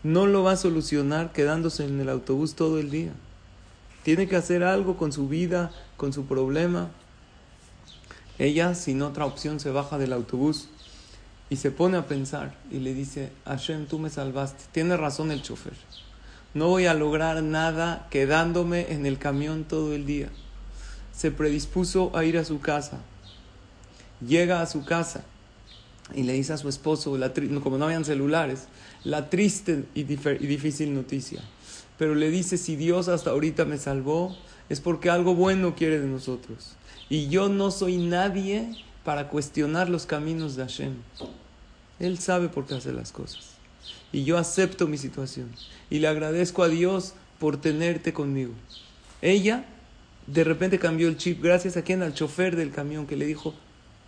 no 0.06 0.28
lo 0.28 0.44
va 0.44 0.52
a 0.52 0.56
solucionar 0.56 1.32
quedándose 1.34 1.84
en 1.84 2.00
el 2.00 2.10
autobús 2.10 2.54
todo 2.54 2.78
el 2.78 2.92
día. 2.92 3.12
Tiene 4.04 4.28
que 4.28 4.36
hacer 4.36 4.64
algo 4.64 4.98
con 4.98 5.12
su 5.12 5.28
vida, 5.28 5.72
con 5.98 6.14
su 6.14 6.28
problema. 6.28 6.92
Ella, 8.38 8.76
sin 8.76 9.02
otra 9.02 9.26
opción, 9.26 9.60
se 9.60 9.72
baja 9.72 9.98
del 9.98 10.14
autobús 10.14 10.70
y 11.50 11.56
se 11.56 11.72
pone 11.72 11.98
a 11.98 12.06
pensar 12.06 12.54
y 12.70 12.82
le 12.82 12.94
dice, 12.94 13.32
Hashem, 13.46 13.88
tú 13.88 13.98
me 13.98 14.12
salvaste. 14.12 14.66
Tiene 14.72 14.96
razón 14.96 15.32
el 15.32 15.42
chofer. 15.42 15.74
No 16.54 16.68
voy 16.68 16.86
a 16.86 16.94
lograr 16.94 17.42
nada 17.42 18.06
quedándome 18.12 18.94
en 18.94 19.08
el 19.08 19.18
camión 19.18 19.64
todo 19.64 19.96
el 19.96 20.06
día. 20.06 20.30
Se 21.14 21.32
predispuso 21.32 22.16
a 22.16 22.26
ir 22.26 22.38
a 22.38 22.46
su 22.46 22.60
casa. 22.60 23.00
Llega 24.21 24.62
a 24.62 24.65
su 24.65 24.86
casa 24.86 25.23
y 26.13 26.23
le 26.23 26.34
dice 26.34 26.54
a 26.54 26.58
su 26.58 26.69
esposo, 26.69 27.17
como 27.63 27.78
no 27.78 27.86
habían 27.86 28.06
celulares, 28.06 28.67
la 29.04 29.30
triste 29.30 29.86
y, 29.95 30.04
difícil 30.04 30.93
noticia. 30.93 31.41
Pero 31.97 32.15
le 32.15 32.30
dice, 32.30 32.58
si 32.58 32.75
Dios 32.75 33.08
hasta 33.08 33.32
ahorita 33.32 33.65
me 33.65 33.78
salvó, 33.78 34.36
es 34.69 34.82
porque 34.82 35.10
algo 35.10 35.36
bueno 35.36 35.75
quiere 35.75 35.99
de 35.99 36.08
nosotros. 36.08 36.75
Y 37.10 37.28
yo 37.30 37.49
no 37.49 37.71
soy 37.71 37.97
nadie 37.97 38.69
para 39.04 39.30
cuestionar 39.30 39.89
los 39.89 40.06
caminos 40.06 40.56
de 40.56 40.63
Hashem. 40.63 40.93
Él 41.99 42.19
sabe 42.19 42.49
por 42.49 42.65
qué 42.65 42.75
hace 42.75 42.91
las 42.91 43.12
cosas. 43.12 43.51
Y 44.12 44.23
yo 44.23 44.38
acepto 44.38 44.88
mi 44.88 44.97
situación. 44.97 45.49
Y 45.89 45.99
le 45.99 46.08
agradezco 46.08 46.63
a 46.63 46.69
Dios 46.69 47.13
por 47.39 47.58
tenerte 47.58 48.13
conmigo. 48.13 48.54
Ella 49.21 49.65
de 50.28 50.43
repente 50.43 50.80
cambió 50.80 51.08
el 51.08 51.17
chip 51.17 51.41
gracias 51.43 51.78
a 51.78 51.84
quien, 51.84 52.01
al 52.01 52.13
chofer 52.13 52.56
del 52.56 52.71
camión 52.71 53.06
que 53.06 53.15
le 53.15 53.25
dijo, 53.25 53.54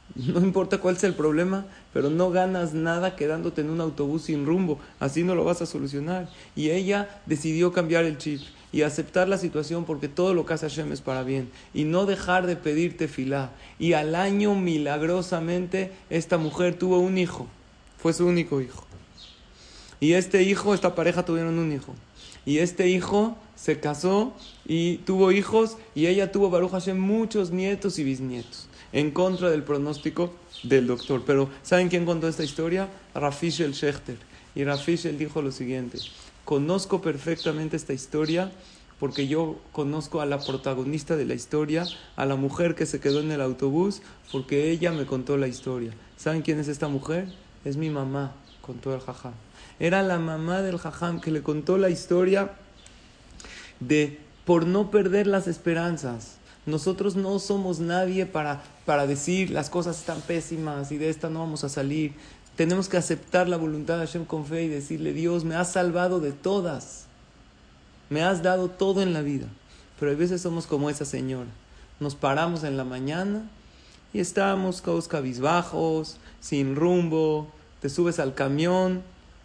no 0.16 0.40
importa 0.40 0.80
cuál 0.80 0.98
sea 0.98 1.10
el 1.10 1.16
problema, 1.16 1.66
pero 1.94 2.10
no 2.10 2.32
ganas 2.32 2.74
nada 2.74 3.16
quedándote 3.16 3.62
en 3.62 3.70
un 3.70 3.82
autobús 3.82 4.24
sin 4.24 4.46
rumbo. 4.46 4.80
Así 5.00 5.24
no 5.24 5.36
lo 5.36 5.44
vas 5.44 5.62
a 5.62 5.66
solucionar. 5.66 6.30
Y 6.56 6.72
ella 6.72 7.22
decidió 7.26 7.72
cambiar 7.72 8.06
el 8.06 8.18
chip 8.18 8.42
y 8.72 8.82
aceptar 8.82 9.28
la 9.28 9.38
situación 9.38 9.86
porque 9.86 10.08
todo 10.08 10.34
lo 10.34 10.46
que 10.46 10.54
hace 10.54 10.70
Hashem 10.70 10.92
es 10.92 11.02
para 11.02 11.24
bien. 11.24 11.50
Y 11.74 11.84
no 11.84 12.06
dejar 12.06 12.48
de 12.48 12.56
pedirte 12.56 13.08
filá. 13.08 13.52
Y 13.80 13.94
al 13.94 14.16
año, 14.16 14.56
milagrosamente, 14.56 15.92
esta 16.10 16.38
mujer 16.38 16.78
tuvo 16.78 17.00
un 17.00 17.18
hijo. 17.18 17.48
Fue 17.98 18.14
su 18.14 18.26
único 18.26 18.62
hijo. 18.62 18.86
Y 20.00 20.14
este 20.14 20.44
hijo, 20.44 20.74
esta 20.74 20.96
pareja 20.96 21.26
tuvieron 21.26 21.58
un 21.58 21.72
hijo. 21.72 21.96
Y 22.46 22.60
este 22.60 22.88
hijo 22.88 23.36
se 23.56 23.80
casó 23.80 24.34
y 24.66 24.98
tuvo 24.98 25.32
hijos. 25.32 25.78
Y 25.96 26.06
ella 26.06 26.32
tuvo, 26.32 26.50
Baruch 26.50 26.72
Hashem, 26.72 26.98
muchos 26.98 27.52
nietos 27.52 28.00
y 28.00 28.04
bisnietos 28.04 28.68
en 28.98 29.12
contra 29.12 29.52
del 29.52 29.62
pronóstico 29.62 30.34
del 30.64 30.88
doctor. 30.88 31.22
Pero 31.24 31.50
¿saben 31.62 31.88
quién 31.88 32.04
contó 32.04 32.28
esta 32.28 32.44
historia? 32.44 32.90
Rafishel 33.14 33.76
Schechter. 33.76 34.18
Y 34.56 34.64
Rafishel 34.64 35.20
dijo 35.20 35.44
lo 35.44 35.52
siguiente, 35.52 36.00
conozco 36.46 37.00
perfectamente 37.00 37.78
esta 37.78 37.94
historia 37.94 38.52
porque 39.00 39.28
yo 39.28 39.60
conozco 39.72 40.20
a 40.20 40.26
la 40.26 40.40
protagonista 40.40 41.16
de 41.16 41.26
la 41.26 41.36
historia, 41.36 41.86
a 42.16 42.26
la 42.26 42.36
mujer 42.38 42.74
que 42.74 42.88
se 42.88 43.00
quedó 43.00 43.20
en 43.20 43.32
el 43.32 43.42
autobús, 43.42 44.02
porque 44.32 44.72
ella 44.72 44.92
me 44.92 45.06
contó 45.06 45.38
la 45.38 45.48
historia. 45.48 45.92
¿Saben 46.18 46.42
quién 46.42 46.60
es 46.60 46.68
esta 46.68 46.88
mujer? 46.88 47.32
Es 47.66 47.78
mi 47.78 47.92
mamá, 47.92 48.34
contó 48.62 48.96
el 48.96 49.02
jajam. 49.02 49.34
Era 49.80 50.02
la 50.02 50.18
mamá 50.18 50.64
del 50.64 50.80
jajam 50.80 51.22
que 51.22 51.30
le 51.30 51.44
contó 51.44 51.78
la 51.78 51.92
historia 51.92 52.54
de 53.80 54.20
por 54.44 54.66
no 54.66 54.90
perder 54.90 55.28
las 55.28 55.48
esperanzas. 55.48 56.38
Nosotros 56.68 57.16
no 57.16 57.40
somos 57.40 57.80
nadie 57.80 58.26
para, 58.26 58.62
para 58.86 59.08
decir 59.08 59.50
las 59.50 59.70
cosas 59.70 60.00
están 60.00 60.20
pésimas 60.22 60.92
y 60.92 60.98
de 60.98 61.10
esta 61.10 61.30
no 61.30 61.40
vamos 61.40 61.64
a 61.64 61.70
salir. 61.70 62.14
Tenemos 62.58 62.90
que 62.90 62.98
aceptar 62.98 63.48
la 63.48 63.56
voluntad 63.56 63.98
de 63.98 64.06
Hashem 64.06 64.26
con 64.26 64.46
fe 64.46 64.64
y 64.64 64.68
decirle, 64.68 65.14
Dios, 65.14 65.46
me 65.46 65.56
has 65.56 65.72
salvado 65.72 66.20
de 66.20 66.34
todas. 66.34 67.06
Me 68.10 68.22
has 68.22 68.44
dado 68.44 68.70
todo 68.70 69.02
en 69.02 69.14
la 69.14 69.22
vida. 69.22 69.48
Pero 69.98 70.12
a 70.12 70.16
veces 70.16 70.42
somos 70.42 70.68
como 70.68 70.90
esa 70.90 71.06
señora. 71.06 71.50
Nos 72.02 72.16
paramos 72.16 72.66
en 72.66 72.76
la 72.76 72.84
mañana 72.84 73.50
y 74.14 74.20
estamos 74.20 74.82
todos 74.82 75.08
cabizbajos, 75.08 76.18
sin 76.42 76.76
rumbo, 76.76 77.48
te 77.82 77.88
subes 77.90 78.20
al 78.20 78.34
camión 78.34 79.04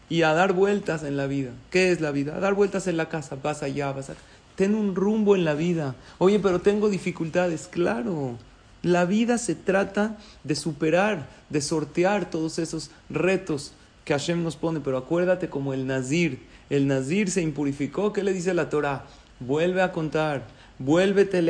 y 0.09 0.23
a 0.23 0.35
dar 0.35 0.55
vueltas 0.55 1.05
en 1.05 1.17
la 1.17 1.29
vida. 1.29 1.53
¿Qué 1.71 1.93
es 1.93 2.01
la 2.01 2.11
vida? 2.11 2.37
A 2.37 2.41
dar 2.41 2.55
vueltas 2.55 2.89
en 2.89 2.97
la 2.97 3.09
casa, 3.09 3.37
vas 3.41 3.63
allá, 3.63 3.93
vas 3.93 4.11
acá. 4.11 4.21
Ten 4.57 4.75
un 4.75 4.95
rumbo 4.95 5.35
en 5.35 5.45
la 5.45 5.55
vida. 5.55 5.95
Oye, 6.19 6.39
pero 6.39 6.61
tengo 6.61 6.89
dificultades. 6.89 7.69
Claro, 7.71 8.37
la 8.83 9.05
vida 9.05 9.39
se 9.39 9.55
trata 9.55 10.19
de 10.45 10.55
superar, 10.55 11.29
de 11.51 11.61
sortear 11.61 12.31
todos 12.31 12.59
esos 12.59 12.91
retos 13.09 13.73
que 14.05 14.13
Hashem 14.13 14.43
nos 14.43 14.57
pone. 14.57 14.81
Pero 14.81 14.99
acuérdate 14.99 15.49
como 15.49 15.73
el 15.73 15.87
Nazir. 15.87 16.41
El 16.69 16.87
Nazir 16.87 17.31
se 17.31 17.43
impurificó. 17.43 18.13
¿Qué 18.13 18.23
le 18.23 18.33
dice 18.33 18.55
la 18.55 18.71
Torah? 18.71 19.05
Vuelve 19.41 19.83
a 19.83 19.93
contar. 19.93 20.45
Vuélvete, 20.79 21.43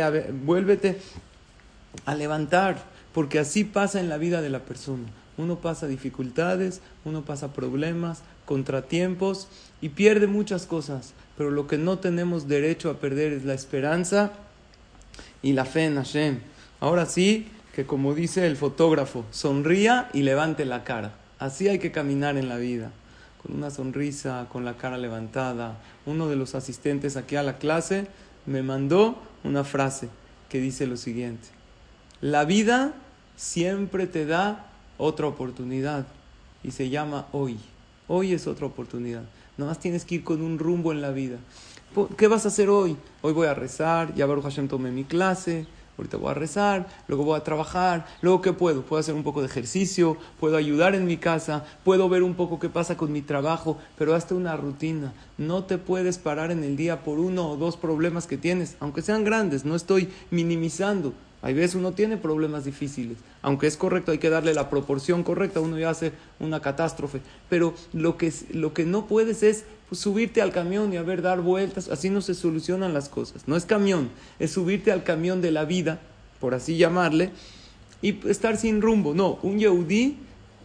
vuélvete 0.45 1.01
a 2.05 2.15
levantar. 2.15 2.83
Porque 3.13 3.39
así 3.39 3.65
pasa 3.65 4.01
en 4.01 4.09
la 4.09 4.19
vida 4.19 4.41
de 4.43 4.51
la 4.51 4.61
persona. 4.61 5.05
Uno 5.39 5.57
pasa 5.57 5.87
dificultades, 5.87 6.81
uno 7.05 7.25
pasa 7.25 7.53
problemas, 7.53 8.23
contratiempos 8.45 9.49
y 9.81 9.91
pierde 9.91 10.27
muchas 10.27 10.67
cosas 10.67 11.15
pero 11.37 11.51
lo 11.51 11.67
que 11.67 11.79
no 11.79 11.99
tenemos 11.99 12.49
derecho 12.49 12.91
a 12.91 12.99
perder 12.99 13.33
es 13.33 13.45
la 13.45 13.55
esperanza 13.55 14.33
y 15.43 15.53
la 15.53 15.65
fe 15.65 15.87
en 15.87 15.97
Hashem. 15.97 16.41
Ahora 16.81 17.07
sí, 17.07 17.49
que 17.75 17.87
como 17.87 18.15
dice 18.15 18.47
el 18.47 18.57
fotógrafo, 18.57 19.25
sonría 19.31 20.09
y 20.13 20.23
levante 20.23 20.65
la 20.65 20.85
cara. 20.85 21.15
Así 21.39 21.69
hay 21.69 21.79
que 21.79 21.91
caminar 21.91 22.37
en 22.37 22.49
la 22.49 22.57
vida, 22.57 22.93
con 23.43 23.57
una 23.57 23.71
sonrisa, 23.71 24.47
con 24.53 24.65
la 24.65 24.77
cara 24.77 24.99
levantada. 24.99 25.79
Uno 26.07 26.29
de 26.29 26.37
los 26.37 26.55
asistentes 26.55 27.17
aquí 27.17 27.37
a 27.37 27.43
la 27.43 27.59
clase 27.59 28.07
me 28.47 28.63
mandó 28.63 29.21
una 29.43 29.65
frase 29.65 30.09
que 30.49 30.61
dice 30.61 30.87
lo 30.87 30.97
siguiente. 30.97 31.49
La 32.21 32.45
vida 32.45 32.93
siempre 33.37 34.07
te 34.07 34.27
da 34.27 34.71
otra 35.03 35.27
oportunidad 35.27 36.07
y 36.63 36.71
se 36.71 36.89
llama 36.89 37.27
hoy. 37.33 37.59
Hoy 38.07 38.33
es 38.33 38.47
otra 38.47 38.67
oportunidad. 38.67 39.25
Nada 39.57 39.73
más 39.73 39.81
tienes 39.81 40.05
que 40.05 40.17
ir 40.17 40.25
con 40.25 40.41
un 40.41 40.61
rumbo 40.61 40.93
en 40.93 41.03
la 41.03 41.11
vida. 41.11 41.39
¿Qué 42.17 42.29
vas 42.29 42.45
a 42.45 42.49
hacer 42.49 42.71
hoy? 42.71 42.97
Hoy 43.21 43.33
voy 43.33 43.49
a 43.49 43.55
rezar, 43.55 44.15
ya 44.15 44.27
Baruch 44.27 44.45
Hashem 44.45 44.69
tomé 44.69 44.93
mi 44.93 45.03
clase, 45.03 45.67
ahorita 45.99 46.17
voy 46.19 46.31
a 46.31 46.35
rezar, 46.35 46.87
luego 47.09 47.25
voy 47.25 47.37
a 47.37 47.43
trabajar, 47.43 48.07
luego 48.23 48.41
qué 48.41 48.53
puedo, 48.53 48.83
puedo 48.83 49.01
hacer 49.01 49.15
un 49.15 49.25
poco 49.25 49.41
de 49.41 49.49
ejercicio, 49.49 50.17
puedo 50.39 50.57
ayudar 50.57 50.95
en 50.95 51.05
mi 51.05 51.17
casa, 51.17 51.65
puedo 51.85 52.09
ver 52.09 52.23
un 52.23 52.35
poco 52.35 52.61
qué 52.61 52.69
pasa 52.69 52.97
con 52.97 53.13
mi 53.13 53.23
trabajo, 53.23 53.79
pero 53.99 54.15
hazte 54.15 54.35
una 54.35 54.57
rutina. 54.57 55.13
No 55.37 55.65
te 55.65 55.79
puedes 55.79 56.17
parar 56.17 56.53
en 56.53 56.63
el 56.63 56.77
día 56.77 57.03
por 57.03 57.19
uno 57.19 57.51
o 57.51 57.57
dos 57.57 57.77
problemas 57.77 58.29
que 58.29 58.39
tienes, 58.39 58.77
aunque 58.79 59.03
sean 59.03 59.25
grandes, 59.25 59.65
no 59.65 59.75
estoy 59.75 60.11
minimizando. 60.31 61.13
Hay 61.43 61.55
veces 61.55 61.75
uno 61.75 61.93
tiene 61.93 62.17
problemas 62.17 62.65
difíciles, 62.65 63.19
aunque 63.43 63.67
es 63.67 63.77
correcto, 63.77 64.13
hay 64.13 64.19
que 64.19 64.31
darle 64.31 64.55
la 64.55 64.71
proporción 64.71 65.25
correcta, 65.25 65.59
uno 65.59 65.77
ya 65.77 65.91
hace 65.91 66.13
una 66.39 66.61
catástrofe, 66.61 67.21
pero 67.51 67.75
lo 67.93 68.17
que, 68.17 68.33
lo 68.53 68.73
que 68.73 68.85
no 68.85 69.07
puedes 69.07 69.43
es 69.43 69.65
pues, 69.89 70.01
subirte 70.01 70.41
al 70.41 70.53
camión 70.53 70.93
y 70.93 70.99
a 70.99 71.03
ver 71.03 71.21
dar 71.21 71.41
vueltas, 71.41 71.89
así 71.89 72.11
no 72.11 72.21
se 72.21 72.35
solucionan 72.35 72.95
las 72.95 73.09
cosas. 73.09 73.49
No 73.49 73.57
es 73.57 73.67
camión, 73.67 74.09
es 74.39 74.53
subirte 74.53 74.93
al 74.93 75.03
camión 75.03 75.43
de 75.43 75.51
la 75.51 75.65
vida, 75.65 76.01
por 76.39 76.55
así 76.55 76.77
llamarle, 76.77 77.31
y 78.03 78.27
estar 78.29 78.57
sin 78.57 78.81
rumbo. 78.81 79.13
No, 79.13 79.41
un 79.43 79.59
yehudí 79.59 80.19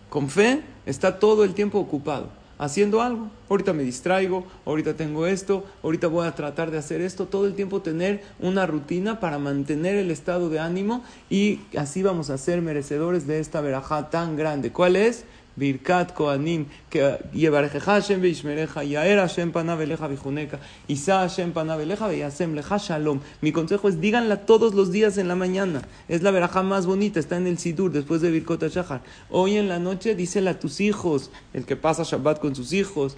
con 0.09 0.29
fe 0.29 0.61
está 0.85 1.17
todo 1.17 1.43
el 1.43 1.55
tiempo 1.55 1.79
ocupado 1.79 2.29
haciendo 2.57 3.01
algo. 3.01 3.29
Ahorita 3.49 3.73
me 3.73 3.83
distraigo, 3.83 4.45
ahorita 4.65 4.95
tengo 4.95 5.27
esto, 5.27 5.63
ahorita 5.83 6.07
voy 6.07 6.27
a 6.27 6.35
tratar 6.35 6.71
de 6.71 6.77
hacer 6.77 7.01
esto. 7.01 7.25
Todo 7.25 7.47
el 7.47 7.53
tiempo 7.53 7.81
tener 7.81 8.23
una 8.39 8.65
rutina 8.65 9.19
para 9.19 9.39
mantener 9.39 9.95
el 9.95 10.11
estado 10.11 10.49
de 10.49 10.59
ánimo 10.59 11.03
y 11.29 11.61
así 11.77 12.03
vamos 12.03 12.29
a 12.29 12.37
ser 12.37 12.61
merecedores 12.61 13.27
de 13.27 13.39
esta 13.39 13.61
verajá 13.61 14.09
tan 14.09 14.35
grande. 14.35 14.71
¿Cuál 14.71 14.95
es? 14.95 15.25
Birkat 15.57 16.13
Koanim, 16.13 16.67
que 16.89 17.17
Yevarejeja 17.33 17.93
Hashem 17.93 18.21
Beishmereja, 18.21 18.83
Yaer 18.83 19.19
Hashem 19.19 19.51
Panaveleja 19.51 20.07
Bijuneka, 20.07 20.59
Isa 20.87 21.19
Hashem 21.19 21.51
Panaveleja 21.51 22.07
Beyasem 22.07 22.53
Leja 22.53 22.77
Shalom. 22.77 23.19
Mi 23.41 23.51
consejo 23.51 23.89
es 23.89 23.99
díganla 23.99 24.45
todos 24.45 24.75
los 24.75 24.91
días 24.91 25.17
en 25.17 25.27
la 25.27 25.35
mañana. 25.35 25.81
Es 26.07 26.21
la 26.21 26.31
verajá 26.31 26.61
más 26.61 26.85
bonita, 26.85 27.19
está 27.19 27.37
en 27.37 27.47
el 27.47 27.57
Sidur 27.57 27.91
después 27.91 28.21
de 28.21 28.29
Birkot 28.29 28.63
Shahar. 28.69 29.01
Hoy 29.31 29.57
en 29.57 29.67
la 29.67 29.79
noche 29.79 30.13
dísela 30.13 30.51
a 30.51 30.59
tus 30.59 30.79
hijos, 30.79 31.31
el 31.53 31.65
que 31.65 31.75
pasa 31.75 32.03
Shabbat 32.03 32.39
con 32.39 32.55
sus 32.55 32.71
hijos. 32.73 33.17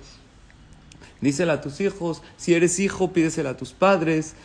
Dísela 1.22 1.54
a 1.54 1.62
tus 1.62 1.82
hijos, 1.82 2.22
si 2.38 2.54
eres 2.54 2.80
hijo, 2.80 3.12
pídesela 3.12 3.52
a 3.52 3.58
tus 3.58 3.74
padres. 3.74 4.36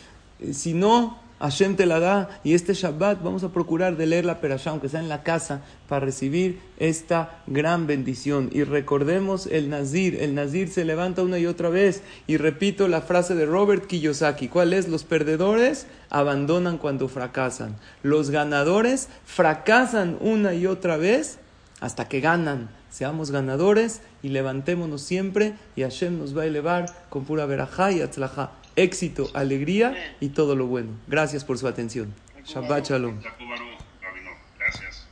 Si 0.51 0.73
no, 0.73 1.17
Hashem 1.39 1.75
te 1.75 1.85
la 1.85 1.99
da 1.99 2.39
y 2.45 2.53
este 2.53 2.73
Shabbat 2.73 3.21
vamos 3.21 3.43
a 3.43 3.49
procurar 3.49 3.97
de 3.97 4.05
leer 4.05 4.23
la 4.23 4.39
aunque 4.67 4.87
sea 4.87 5.01
en 5.01 5.09
la 5.09 5.23
casa, 5.23 5.61
para 5.89 6.05
recibir 6.05 6.59
esta 6.77 7.41
gran 7.47 7.87
bendición. 7.87 8.49
Y 8.53 8.63
recordemos 8.63 9.47
el 9.47 9.69
Nazir, 9.69 10.17
el 10.21 10.33
Nazir 10.33 10.69
se 10.69 10.85
levanta 10.85 11.23
una 11.23 11.37
y 11.37 11.45
otra 11.45 11.69
vez. 11.69 12.03
Y 12.25 12.37
repito 12.37 12.87
la 12.87 13.01
frase 13.01 13.35
de 13.35 13.45
Robert 13.45 13.85
Kiyosaki, 13.85 14.47
¿cuál 14.47 14.73
es? 14.73 14.87
Los 14.87 15.03
perdedores 15.03 15.87
abandonan 16.09 16.77
cuando 16.77 17.09
fracasan. 17.09 17.75
Los 18.01 18.29
ganadores 18.29 19.09
fracasan 19.25 20.17
una 20.21 20.53
y 20.53 20.67
otra 20.67 20.95
vez 20.95 21.39
hasta 21.81 22.07
que 22.07 22.21
ganan. 22.21 22.69
Seamos 22.89 23.31
ganadores 23.31 24.01
y 24.23 24.29
levantémonos 24.29 25.01
siempre 25.01 25.55
y 25.75 25.81
Hashem 25.81 26.17
nos 26.17 26.37
va 26.37 26.43
a 26.43 26.45
elevar 26.45 26.85
con 27.09 27.25
pura 27.25 27.45
verajá 27.45 27.91
y 27.91 28.01
atzlajá 28.01 28.51
éxito, 28.75 29.29
alegría 29.33 30.15
y 30.19 30.29
todo 30.29 30.55
lo 30.55 30.67
bueno. 30.67 30.91
Gracias 31.07 31.43
por 31.43 31.57
su 31.57 31.67
atención. 31.67 32.13
Shabbat 32.45 32.87
Shalom. 32.89 33.19
Gracias. 34.57 35.07